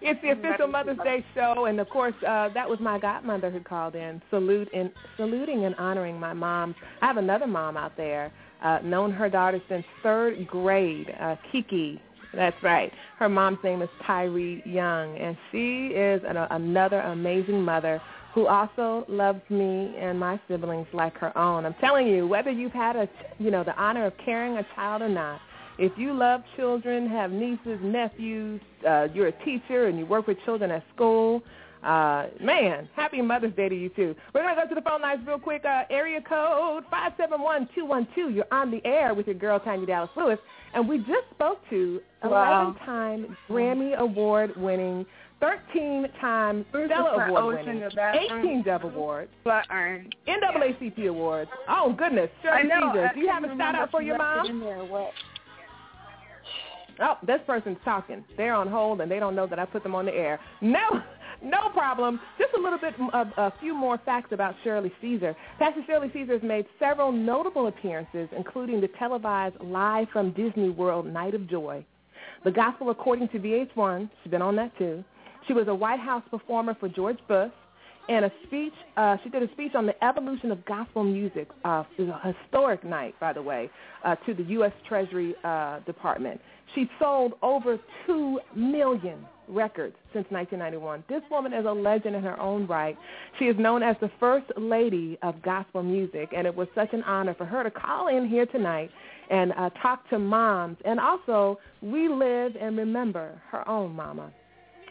[0.00, 0.98] It's the official Mother's.
[1.04, 4.90] Day show, and of course, uh, that was my godmother who called in, salute and
[5.16, 6.74] saluting and honoring my mom.
[7.02, 8.32] I have another mom out there,
[8.62, 12.00] uh, known her daughter since third grade, uh, Kiki,
[12.36, 12.92] That's right.
[13.18, 18.00] Her mom's name is Tyree Young, and she is an, another amazing mother
[18.34, 21.64] who also loves me and my siblings like her own.
[21.64, 25.02] I'm telling you, whether you've had a, you know, the honor of carrying a child
[25.02, 25.40] or not,
[25.78, 30.38] if you love children, have nieces, nephews, uh, you're a teacher and you work with
[30.44, 31.42] children at school,
[31.82, 34.14] uh, man, happy Mother's Day to you too.
[34.34, 35.64] We're going to go to the phone lines real quick.
[35.66, 38.34] Uh, area code 571-212.
[38.34, 40.38] You're on the air with your girl, Tanya Dallas Lewis.
[40.72, 42.74] And we just spoke to Wow.
[42.80, 45.04] 11-time Grammy Award-winning,
[45.42, 47.82] 13-time Stellar Award-winning,
[48.40, 49.30] 18 Dove Awards,
[50.26, 51.50] NAACP Awards.
[51.68, 52.30] Oh, goodness.
[52.44, 52.92] I Shirley know.
[52.94, 53.10] Caesar.
[53.14, 54.62] Do you have a shout-out for your mom?
[57.00, 58.24] Oh, this person's talking.
[58.36, 60.40] They're on hold and they don't know that I put them on the air.
[60.60, 61.02] No,
[61.42, 62.20] no problem.
[62.38, 62.94] Just a little bit
[63.36, 65.36] a few more facts about Shirley Caesar.
[65.58, 71.06] Pastor Shirley Caesar has made several notable appearances, including the televised Live from Disney World
[71.06, 71.84] Night of Joy,
[72.44, 74.08] The Gospel According to VH1.
[74.22, 75.04] She's been on that too.
[75.46, 77.50] She was a White House performer for George Bush.
[78.06, 81.48] And a speech, uh, she did a speech on the evolution of gospel music.
[81.64, 83.70] Uh, it was a historic night, by the way,
[84.04, 84.72] uh, to the U.S.
[84.86, 86.38] Treasury uh, Department.
[86.74, 91.04] She sold over 2 million records since 1991.
[91.08, 92.96] This woman is a legend in her own right.
[93.38, 97.02] She is known as the first lady of gospel music, and it was such an
[97.02, 98.90] honor for her to call in here tonight
[99.30, 104.32] and uh, talk to moms and also relive and remember her own mama.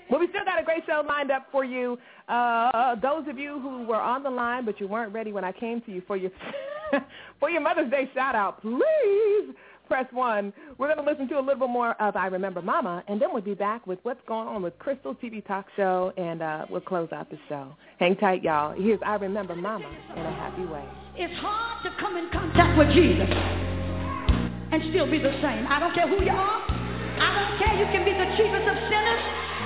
[0.10, 1.98] Well, we still got a great show lined up for you.
[2.28, 5.52] Uh, those of you who were on the line but you weren't ready when I
[5.52, 6.32] came to you for your
[7.40, 9.56] for your Mother's Day shout out, please
[9.88, 10.54] press one.
[10.78, 13.30] We're going to listen to a little bit more of I Remember Mama, and then
[13.32, 16.82] we'll be back with what's going on with Crystal TV Talk Show, and uh, we'll
[16.82, 17.76] close out the show.
[18.00, 18.74] Hang tight, y'all.
[18.74, 20.84] Here's I Remember Mama in a happy way.
[21.16, 25.68] It's hard to come in contact with Jesus and still be the same.
[25.70, 26.62] I don't care who you are.
[26.66, 27.78] I don't care.
[27.78, 29.22] You can be the chiefest of sinners.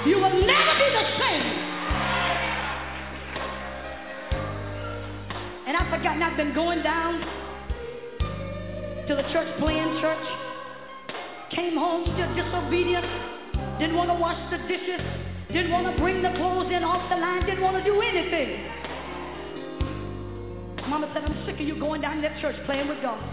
[0.06, 1.46] You will never be the same.
[5.68, 7.47] And I've forgotten I've been going down
[9.08, 10.28] to the church, playing church.
[11.52, 13.06] Came home still disobedient.
[13.80, 15.00] Didn't want to wash the dishes.
[15.48, 17.46] Didn't want to bring the clothes in off the line.
[17.46, 18.68] Didn't want to do anything.
[20.90, 23.24] Mama said, I'm sick of you going down to that church playing with God.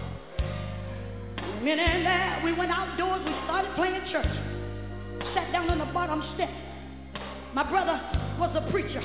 [1.59, 2.41] Went in there.
[2.43, 3.19] We went outdoors.
[3.25, 4.31] We started playing church.
[5.35, 6.49] Sat down on the bottom step.
[7.53, 7.99] My brother
[8.39, 9.01] was a preacher.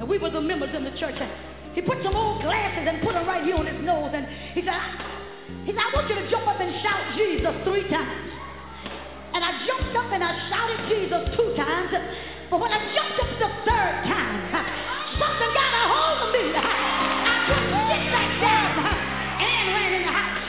[0.00, 1.16] And we were the members in the church.
[1.20, 4.12] And he put some old glasses and put them right here on his nose.
[4.14, 4.72] And he said,
[5.64, 8.32] he said, I want you to jump up and shout Jesus three times.
[9.34, 11.90] And I jumped up and I shouted Jesus two times.
[12.48, 14.36] But when I jumped up the third time,
[15.18, 16.44] something got a hold of me.
[16.54, 18.70] I couldn't sit back down.
[19.42, 20.44] Ann ran in the house.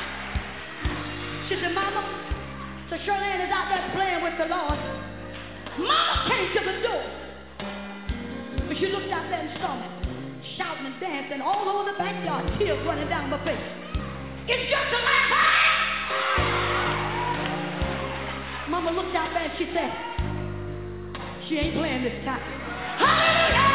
[1.50, 2.02] She said, Mama,
[2.92, 4.80] so Charlene is out there playing with the Lord.
[5.80, 7.06] Mama came to the door.
[8.68, 9.88] But she looked out there and saw me,
[10.58, 13.85] shouting and dancing all over the backyard, tears running down my face.
[14.48, 15.26] It's just a last
[18.70, 19.92] Mama looked out there and she said,
[21.50, 22.42] she ain't playing this time.
[23.00, 23.75] Hallelujah!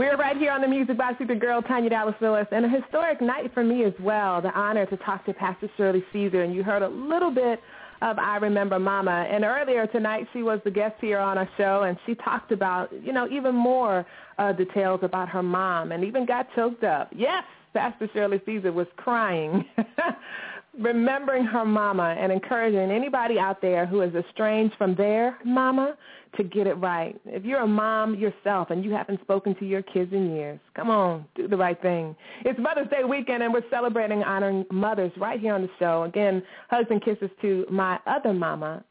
[0.00, 2.68] We're right here on the Music Box with the girl, Tanya Dallas Lewis, and a
[2.70, 6.54] historic night for me as well, the honor to talk to Pastor Shirley Caesar, and
[6.54, 7.60] you heard a little bit
[8.00, 9.26] of I Remember Mama.
[9.30, 12.90] And earlier tonight, she was the guest here on our show, and she talked about,
[13.04, 14.06] you know, even more
[14.38, 17.10] uh, details about her mom and even got choked up.
[17.14, 17.44] Yes,
[17.74, 19.66] Pastor Shirley Caesar was crying,
[20.78, 25.96] remembering her mama and encouraging anybody out there who is estranged from their mama
[26.36, 27.20] to get it right.
[27.26, 30.88] If you're a mom yourself and you haven't spoken to your kids in years, come
[30.88, 32.14] on, do the right thing.
[32.44, 36.04] It's Mother's Day weekend and we're celebrating honoring mothers right here on the show.
[36.04, 38.84] Again, hugs and kisses to my other mama,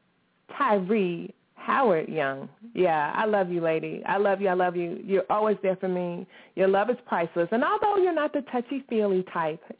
[0.57, 2.49] Tyree Howard Young.
[2.73, 4.01] Yeah, I love you, lady.
[4.05, 4.47] I love you.
[4.47, 5.01] I love you.
[5.05, 6.25] You're always there for me.
[6.55, 7.47] Your love is priceless.
[7.51, 9.61] And although you're not the touchy-feely type,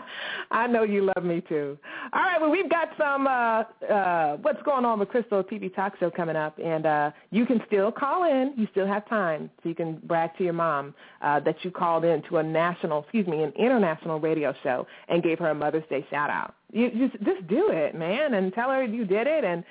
[0.50, 1.78] I know you love me too.
[2.12, 5.98] All right, well, we've got some uh, uh, what's going on with Crystal TV Talk
[5.98, 8.52] Show coming up, and uh, you can still call in.
[8.56, 12.04] You still have time, so you can brag to your mom uh, that you called
[12.04, 15.84] in to a national, excuse me, an international radio show and gave her a Mother's
[15.90, 16.54] Day shout out.
[16.70, 19.64] You just just do it, man, and tell her you did it, and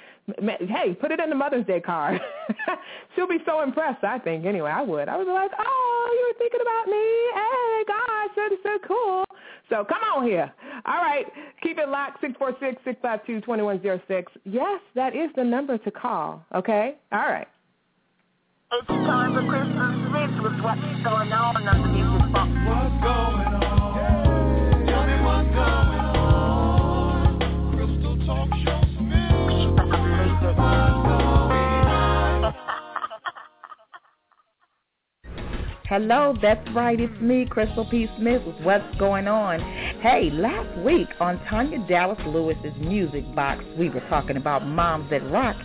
[0.68, 2.20] hey, put it in the Mother's Day card.
[3.16, 4.04] She'll be so impressed.
[4.04, 4.72] I think anyway.
[4.72, 5.08] I would.
[5.08, 7.06] I would be like, oh, you were thinking about me.
[7.36, 9.26] Hey, gosh, that is so cool.
[9.70, 10.52] So come on here.
[10.86, 11.26] All right.
[11.62, 14.26] Keep it locked, 646-652-2106.
[14.46, 16.96] Yes, that is the number to call, okay?
[17.12, 17.48] All right.
[18.72, 22.50] It's time for Crystal Smith with what's going on on the music box.
[22.68, 23.37] What's going
[35.88, 38.10] Hello, that's right, it's me, Crystal P.
[38.18, 39.62] Smith with What's Going On.
[40.02, 45.24] Hey, last week on Tanya Dallas Lewis's Music Box, we were talking about moms that
[45.32, 45.56] rock,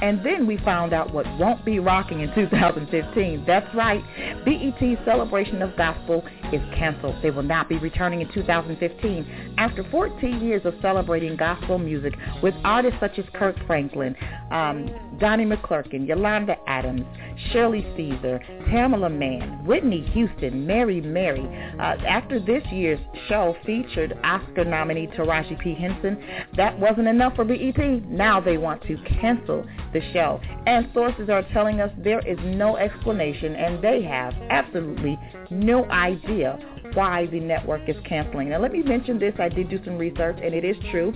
[0.00, 3.42] and then we found out what won't be rocking in 2015.
[3.48, 4.00] That's right,
[4.44, 7.16] BET's Celebration of Gospel is canceled.
[7.20, 12.14] They will not be returning in 2015 after 14 years of celebrating gospel music
[12.44, 14.14] with artists such as Kirk Franklin,
[14.52, 17.02] um, Donnie McClurkin, Yolanda Adams,
[17.50, 21.44] Shirley Caesar, Tamela Mann, Whitney Houston, Mary Mary.
[21.78, 25.74] Uh, after this year's show featured Oscar nominee Taraji P.
[25.74, 26.22] Henson,
[26.56, 27.78] that wasn't enough for BET.
[28.10, 30.40] Now they want to cancel the show.
[30.66, 35.18] And sources are telling us there is no explanation and they have absolutely
[35.50, 36.58] no idea
[36.92, 38.50] why the network is canceling.
[38.50, 39.34] Now let me mention this.
[39.38, 41.12] I did do some research and it is true.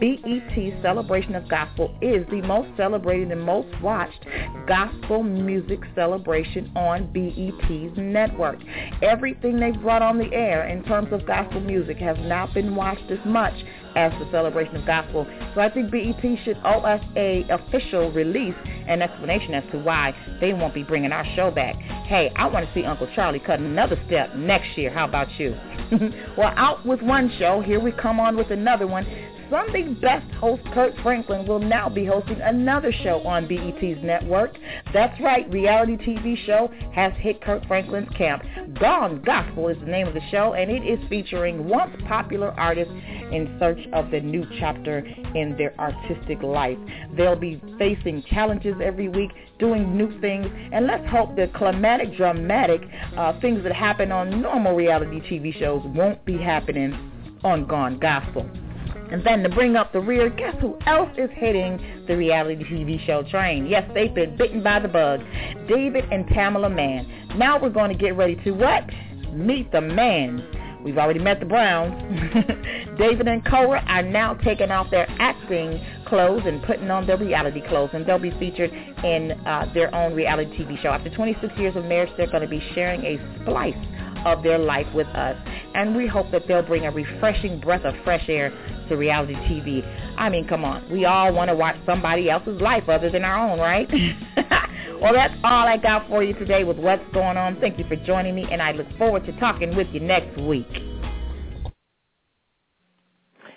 [0.00, 4.26] BET's Celebration of Gospel is the most celebrated and most watched
[4.66, 8.58] gospel music celebration on BET's network.
[9.02, 13.10] Everything they've brought on the air in terms of gospel music has not been watched
[13.10, 13.54] as much
[13.96, 15.26] as the celebration of gospel.
[15.54, 18.54] So I think BET should owe us a official release
[18.86, 21.76] and explanation as to why they won't be bringing our show back.
[22.06, 24.90] Hey, I want to see Uncle Charlie cut another step next year.
[24.90, 25.56] How about you?
[26.36, 27.60] well, out with one show.
[27.60, 29.04] Here we come on with another one.
[29.52, 34.56] Sunday's best host Kirk Franklin will now be hosting another show on BET's network.
[34.94, 38.42] That's right, reality TV show has hit Kirk Franklin's camp.
[38.80, 42.94] Gone Gospel is the name of the show, and it is featuring once popular artists
[42.94, 45.00] in search of the new chapter
[45.34, 46.78] in their artistic life.
[47.14, 52.80] They'll be facing challenges every week, doing new things, and let's hope the climatic, dramatic
[53.18, 56.94] uh, things that happen on normal reality TV shows won't be happening
[57.44, 58.48] on Gone Gospel.
[59.12, 63.04] And then to bring up the rear, guess who else is hitting the reality TV
[63.06, 63.66] show train?
[63.66, 65.20] Yes, they've been bitten by the bug.
[65.68, 67.06] David and Tamela Mann.
[67.36, 68.84] Now we're going to get ready to what?
[69.34, 70.42] Meet the man.
[70.82, 71.92] We've already met the Browns.
[72.98, 77.60] David and Cora are now taking off their acting clothes and putting on their reality
[77.68, 80.88] clothes, and they'll be featured in uh, their own reality TV show.
[80.88, 83.74] After 26 years of marriage, they're going to be sharing a splice
[84.24, 85.36] of their life with us.
[85.74, 88.50] And we hope that they'll bring a refreshing breath of fresh air
[88.88, 89.82] to reality TV.
[90.16, 90.90] I mean, come on.
[90.90, 93.88] We all want to watch somebody else's life other than our own, right?
[95.00, 97.60] well, that's all I got for you today with what's going on.
[97.60, 100.68] Thank you for joining me, and I look forward to talking with you next week.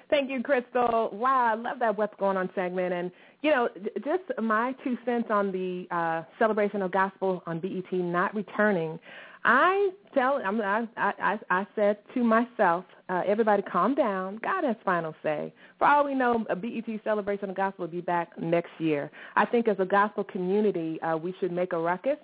[0.09, 1.09] Thank you, Crystal.
[1.11, 2.93] Wow, I love that What's Going On segment.
[2.93, 3.11] And,
[3.41, 3.69] you know,
[4.03, 8.99] just my two cents on the uh, celebration of gospel on BET not returning.
[9.45, 14.39] I tell I'm, I, I I said to myself, uh, everybody calm down.
[14.41, 15.53] God has final say.
[15.77, 19.11] For all we know, a BET celebration of gospel will be back next year.
[19.35, 22.17] I think as a gospel community, uh, we should make a ruckus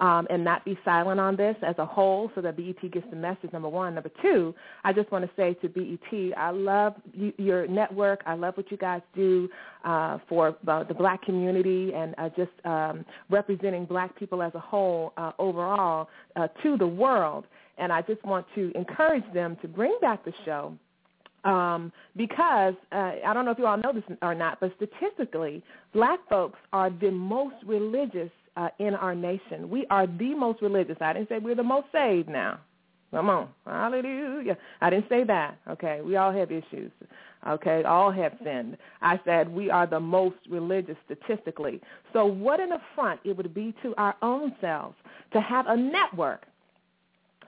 [0.00, 3.16] um, and not be silent on this as a whole so that BET gets the
[3.16, 3.94] message, number one.
[3.94, 8.22] Number two, I just want to say to BET, I love you, your network.
[8.26, 9.48] I love what you guys do
[9.84, 14.60] uh, for uh, the black community and uh, just um, representing black people as a
[14.60, 17.44] whole uh, overall uh, to the world.
[17.78, 20.74] And I just want to encourage them to bring back the show
[21.44, 25.62] um, because uh, I don't know if you all know this or not, but statistically,
[25.92, 29.70] black folks are the most religious uh, in our nation.
[29.70, 30.96] We are the most religious.
[31.00, 32.60] I didn't say we're the most saved now.
[33.10, 33.48] Come on.
[33.66, 34.56] Hallelujah.
[34.80, 35.58] I didn't say that.
[35.68, 36.00] Okay.
[36.00, 36.90] We all have issues.
[37.46, 37.82] Okay.
[37.84, 38.78] All have sinned.
[39.02, 41.80] I said we are the most religious statistically.
[42.12, 44.96] So what an affront it would be to our own selves
[45.34, 46.46] to have a network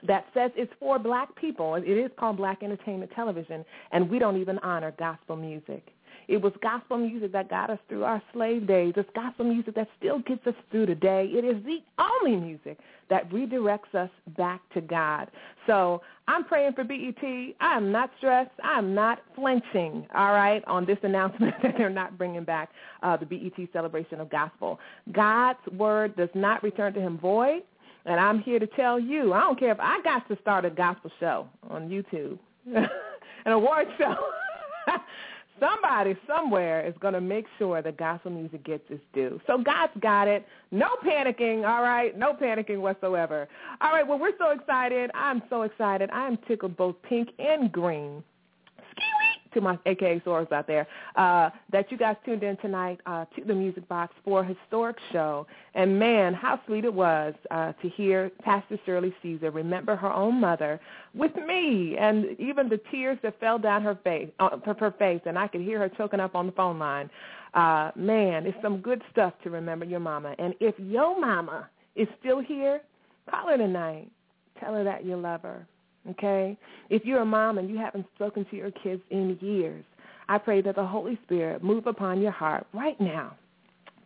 [0.07, 1.75] that says it's for black people.
[1.75, 5.94] It is called Black Entertainment Television, and we don't even honor gospel music.
[6.27, 8.93] It was gospel music that got us through our slave days.
[8.97, 11.29] It's gospel music that still gets us through today.
[11.31, 12.77] It is the only music
[13.09, 15.29] that redirects us back to God.
[15.67, 17.21] So I'm praying for BET.
[17.23, 18.51] I am not stressed.
[18.63, 22.69] I am not flinching, all right, on this announcement that they're not bringing back
[23.03, 24.79] uh, the BET celebration of gospel.
[25.11, 27.61] God's word does not return to him void.
[28.05, 30.69] And I'm here to tell you, I don't care if I got to start a
[30.69, 32.37] gospel show on YouTube,
[32.75, 34.15] an award show.
[35.59, 39.39] somebody somewhere is going to make sure that gospel music gets its due.
[39.47, 40.45] So God's got it.
[40.71, 42.17] No panicking, all right?
[42.17, 43.47] No panicking whatsoever.
[43.81, 45.11] All right, well, we're so excited.
[45.13, 46.09] I'm so excited.
[46.11, 48.23] I am tickled both pink and green
[49.55, 53.43] to my AKA sorors out there, uh, that you guys tuned in tonight uh, to
[53.43, 55.47] the Music Box for a historic show.
[55.73, 60.39] And man, how sweet it was uh, to hear Pastor Shirley Caesar remember her own
[60.39, 60.79] mother
[61.15, 65.39] with me, and even the tears that fell down her face, uh, her face, and
[65.39, 67.09] I could hear her choking up on the phone line.
[67.53, 70.35] Uh, man, it's some good stuff to remember your mama.
[70.37, 72.81] And if your mama is still here,
[73.29, 74.11] call her tonight.
[74.59, 75.65] Tell her that you love her
[76.11, 76.57] okay?
[76.89, 79.83] If you're a mom and you haven't spoken to your kids in years,
[80.27, 83.35] I pray that the Holy Spirit move upon your heart right now.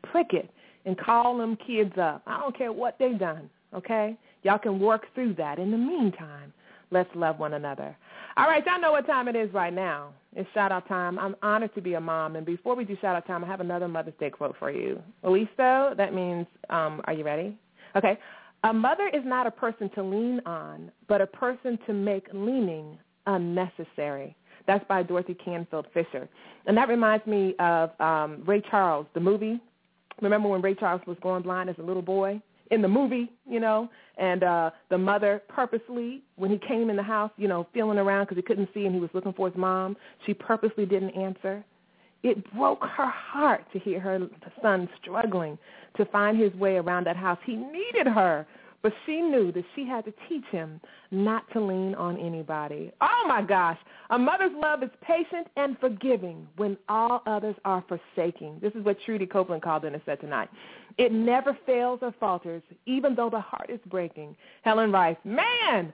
[0.03, 0.49] Prick it
[0.85, 2.21] and call them kids up.
[2.25, 4.17] I don't care what they've done, okay?
[4.43, 5.59] Y'all can work through that.
[5.59, 6.53] In the meantime,
[6.91, 7.95] let's love one another.
[8.37, 10.13] All right, y'all know what time it is right now.
[10.35, 11.19] It's shout out time.
[11.19, 12.35] I'm honored to be a mom.
[12.35, 15.01] And before we do shout out time, I have another Mother's Day quote for you.
[15.23, 17.57] Elisto, that means, um, are you ready?
[17.95, 18.17] Okay.
[18.63, 22.97] A mother is not a person to lean on, but a person to make leaning
[23.25, 24.35] unnecessary.
[24.67, 26.27] That's by Dorothy Canfield Fisher.
[26.65, 29.59] And that reminds me of um, Ray Charles, the movie.
[30.21, 32.41] Remember when Ray Charles was going blind as a little boy?
[32.69, 37.01] In the movie, you know, and uh, the mother purposely, when he came in the
[37.01, 39.57] house, you know, feeling around because he couldn't see and he was looking for his
[39.57, 39.97] mom,
[40.27, 41.63] she purposely didn't answer.
[42.23, 44.19] It broke her heart to hear her
[44.61, 45.57] son struggling
[45.97, 47.39] to find his way around that house.
[47.45, 48.45] He needed her,
[48.81, 50.79] but she knew that she had to teach him
[51.11, 52.91] not to lean on anybody.
[53.01, 53.77] Oh my gosh.
[54.09, 58.59] A mother's love is patient and forgiving when all others are forsaking.
[58.61, 60.49] This is what Trudy Copeland called in and said tonight.
[60.97, 64.35] It never fails or falters, even though the heart is breaking.
[64.63, 65.93] Helen Rice, man,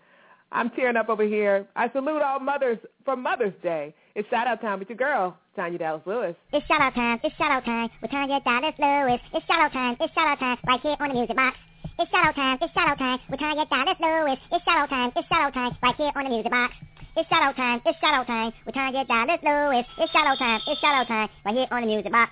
[0.56, 1.68] I'm tearing up over here.
[1.76, 3.93] I salute all mothers for Mother's Day.
[4.16, 6.34] It's shout out time with your girl, Tanya Dallas Lewis.
[6.53, 7.20] It's shout out time.
[7.24, 9.20] It's shout out time with Tanya Dallas Lewis.
[9.34, 9.97] It's shout out time.
[9.99, 11.58] It's shout out time right here on the music box.
[11.99, 12.58] It's shout out time.
[12.62, 14.39] It's shout out time with Tanya Dallas Lewis.
[14.49, 15.12] It's shout out time.
[15.14, 16.74] It's shout out time right here on the music box.
[17.18, 17.82] It's shout out time.
[17.86, 19.86] It's shout out time with Tanya Dallas Lewis.
[19.99, 20.62] It's shout out time.
[20.68, 22.32] It's shout out time right here on the music box.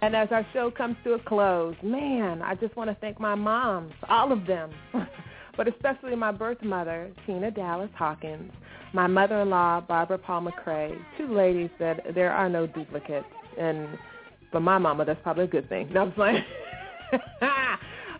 [0.00, 3.34] And as our show comes to a close, man, I just want to thank my
[3.34, 4.70] moms, all of them,
[5.56, 8.52] but especially my birth mother, Tina Dallas Hawkins,
[8.92, 13.26] my mother-in-law, Barbara Paul McCrae, two ladies that there are no duplicates.
[13.58, 13.98] And
[14.52, 15.92] for my mama, that's probably a good thing.
[15.92, 16.44] No, I'm playing.
[17.42, 17.78] I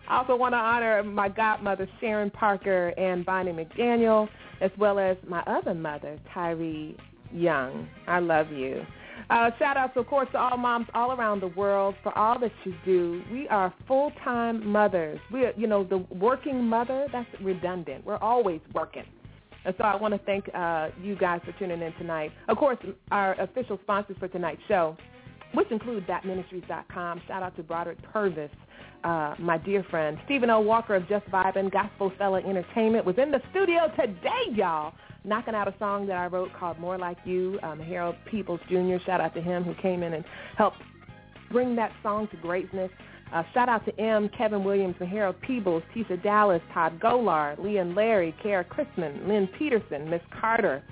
[0.09, 4.27] also want to honor my godmother, Sharon Parker and Bonnie McDaniel,
[4.59, 6.97] as well as my other mother, Tyree
[7.31, 7.87] Young.
[8.07, 8.85] I love you.
[9.29, 12.51] Uh, shout outs, of course, to all moms all around the world for all that
[12.65, 13.23] you do.
[13.31, 15.19] We are full-time mothers.
[15.31, 18.05] We are, you know, the working mother, that's redundant.
[18.05, 19.05] We're always working.
[19.65, 22.31] And so I want to thank uh, you guys for tuning in tonight.
[22.47, 22.77] Of course,
[23.11, 24.95] our official sponsors for tonight's show,
[25.53, 27.21] which include thatministries.com.
[27.27, 28.51] Shout out to Broderick Purvis,
[29.03, 30.17] uh, my dear friend.
[30.25, 30.59] Stephen O.
[30.61, 34.93] Walker of Just Vibin' Gospel Fella Entertainment was in the studio today, y'all,
[35.29, 37.59] knocking out a song that I wrote called More Like You.
[37.63, 40.25] Um, Harold Peoples Jr., shout out to him who came in and
[40.57, 40.77] helped
[41.51, 42.91] bring that song to greatness.
[43.31, 47.77] Uh, shout out to M, Kevin Williams, and Harold Peebles, Tisa Dallas, Todd Golar, Lee
[47.77, 50.83] and Larry, Kara Christman, Lynn Peterson, Miss Carter,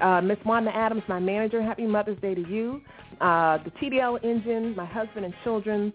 [0.00, 1.62] uh, Miss Wanda Adams, my manager.
[1.62, 2.80] Happy Mother's Day to you.
[3.20, 5.92] Uh, the TDL Engine, my husband and children,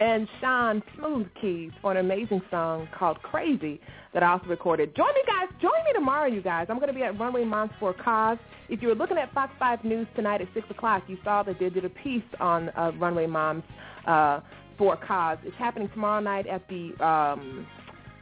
[0.00, 3.80] and Sean Smooth Keys for an amazing song called Crazy
[4.12, 4.94] that I also recorded.
[4.94, 5.48] Join me, guys.
[5.60, 6.66] Join me tomorrow, you guys.
[6.68, 8.38] I'm going to be at Runway Moms for a Cause.
[8.68, 11.58] If you were looking at Fox 5 News tonight at 6 o'clock, you saw that
[11.58, 13.64] they did a piece on uh, Runway Moms
[14.06, 14.40] uh,
[14.76, 15.38] for a Cause.
[15.44, 17.66] It's happening tomorrow night at the um,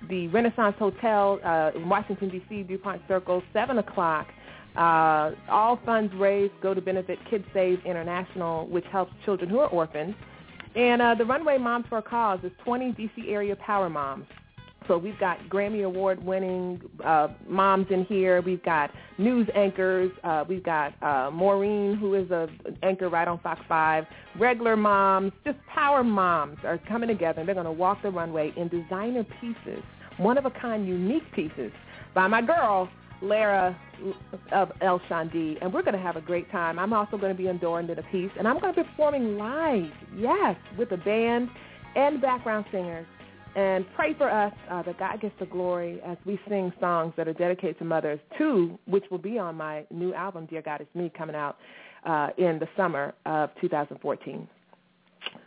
[0.09, 4.27] the Renaissance Hotel uh, in Washington, D.C., DuPont Circle, 7 o'clock.
[4.77, 9.69] Uh, all funds raised go to benefit Kids Save International, which helps children who are
[9.69, 10.15] orphaned.
[10.75, 13.29] And uh, the Runway Moms for a Cause is 20 D.C.
[13.29, 14.27] area power moms.
[14.87, 18.43] So we've got Grammy Award winning uh, moms in here.
[18.43, 20.11] We've got news anchors.
[20.23, 22.49] Uh, we've got uh, Maureen, who is a
[22.83, 24.05] anchor right on Fox 5.
[24.39, 27.41] Regular moms, just power moms are coming together.
[27.41, 29.83] and They're going to walk the runway in designer pieces,
[30.19, 31.73] one-of-a-kind unique pieces
[32.15, 32.91] by my girl,
[33.25, 33.77] Lara
[34.53, 36.79] of El Shandi, and we're going to have a great time.
[36.79, 39.39] I'm also going to be adorned in a piece, and I'm going to be performing
[39.39, 41.49] live, yes, with a band
[41.97, 43.07] and background singers.
[43.57, 47.29] And pray for us uh, that God gets the glory as we sing songs that
[47.29, 50.95] are dedicated to mothers, two which will be on my new album, Dear God It's
[50.95, 51.57] Me, coming out
[52.05, 54.49] uh, in the summer of 2014.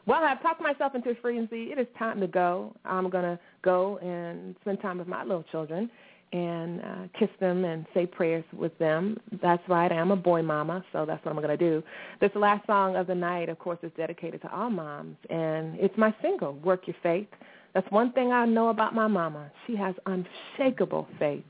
[0.06, 1.64] Well, I've talked myself into a frenzy.
[1.64, 2.74] It is time to go.
[2.86, 5.90] I'm going to go and spend time with my little children
[6.34, 9.18] and uh, kiss them and say prayers with them.
[9.41, 9.91] That's right.
[9.91, 11.84] I am a boy mama, so that's what I'm going to do.
[12.20, 15.98] This last song of the night, of course, is dedicated to all moms, and it's
[15.98, 17.28] my single, Work Your Faith.
[17.74, 19.52] That's one thing I know about my mama.
[19.66, 21.44] She has unshakable faith.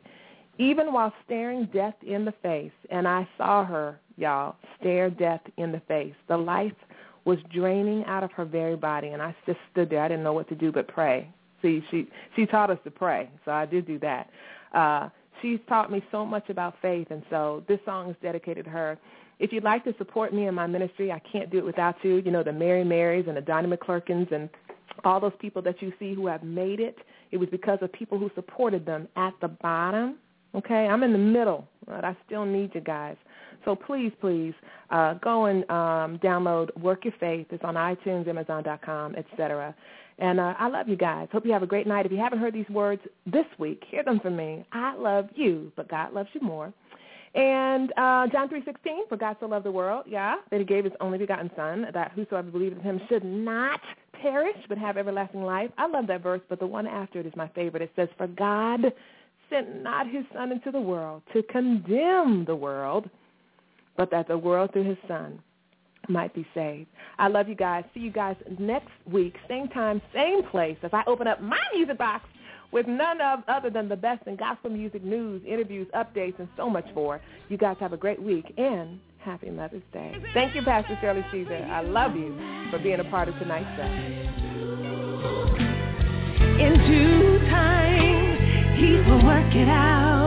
[0.60, 5.72] Even while staring death in the face, and I saw her, y'all, stare death in
[5.72, 6.16] the face.
[6.28, 6.74] The life
[7.26, 10.02] was draining out of her very body, and I just stood there.
[10.02, 11.30] I didn't know what to do but pray.
[11.62, 14.30] See, she she taught us to pray, so I did do that.
[14.74, 15.10] Uh,
[15.42, 18.98] she's taught me so much about faith, and so this song is dedicated to her.
[19.40, 22.18] If you'd like to support me in my ministry, I can't do it without you.
[22.18, 24.50] You know, the Mary Marys and the Donnie McClurkins and
[25.04, 26.98] all those people that you see who have made it.
[27.32, 30.16] It was because of people who supported them at the bottom.
[30.56, 33.16] Okay, I'm in the middle, but I still need you guys.
[33.66, 34.54] So please, please
[34.90, 37.48] uh, go and um, download Work Your Faith.
[37.52, 39.76] It's on iTunes, Amazon.com, etc.
[40.20, 41.28] And uh, I love you guys.
[41.32, 42.06] Hope you have a great night.
[42.06, 44.66] If you haven't heard these words this week, hear them from me.
[44.72, 46.74] I love you, but God loves you more.
[47.36, 50.94] And uh, John 3.16, for God so loved the world, yeah, that he gave his
[51.00, 53.80] only begotten son, that whosoever believes in him should not
[54.20, 55.70] perish, but have everlasting life.
[55.78, 57.84] I love that verse, but the one after it is my favorite.
[57.84, 58.92] It says, for God
[59.52, 63.08] sent not his son into the world to condemn the world,
[63.98, 65.40] but that the world through his son
[66.10, 66.88] might be saved.
[67.20, 67.84] I love you guys.
[67.94, 71.98] See you guys next week, same time, same place, as I open up my music
[71.98, 72.26] box
[72.72, 76.70] with none of other than the best in gospel music news, interviews, updates, and so
[76.70, 77.22] much more.
[77.50, 80.16] You guys have a great week and happy Mother's Day.
[80.34, 81.68] Thank you, Pastor Shirley Caesar.
[81.72, 82.36] I love you
[82.72, 83.84] for being a part of tonight's show.
[86.60, 90.27] In due time, he will work it out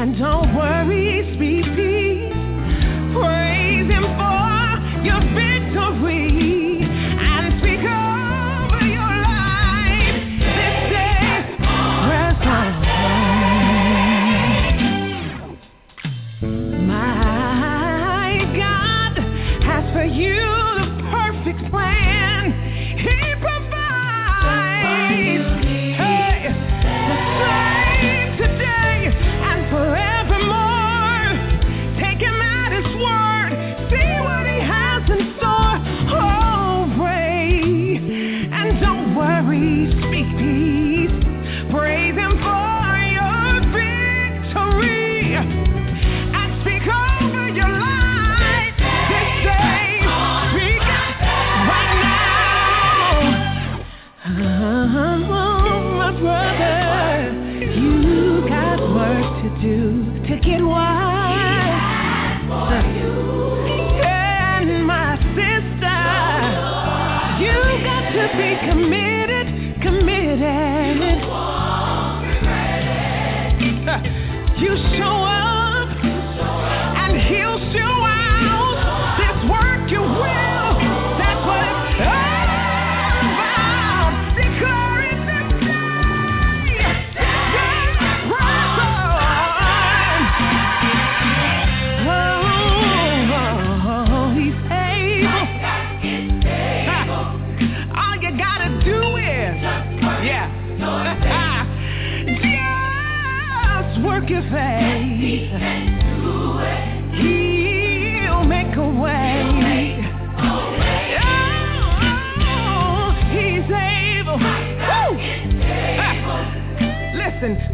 [0.00, 1.19] and don't worry,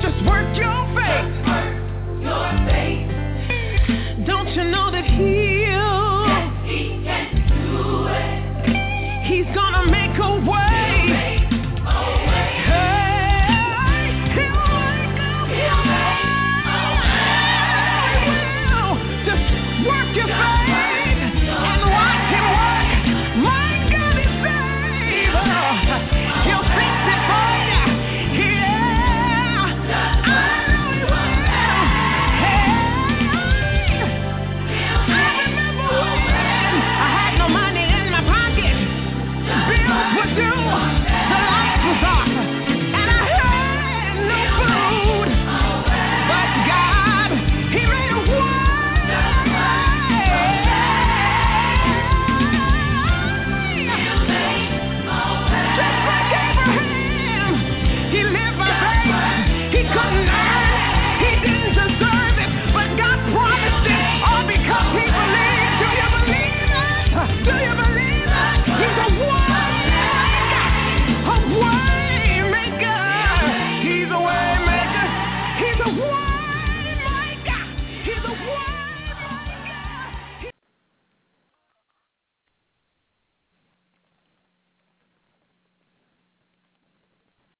[0.00, 1.35] just work your faith.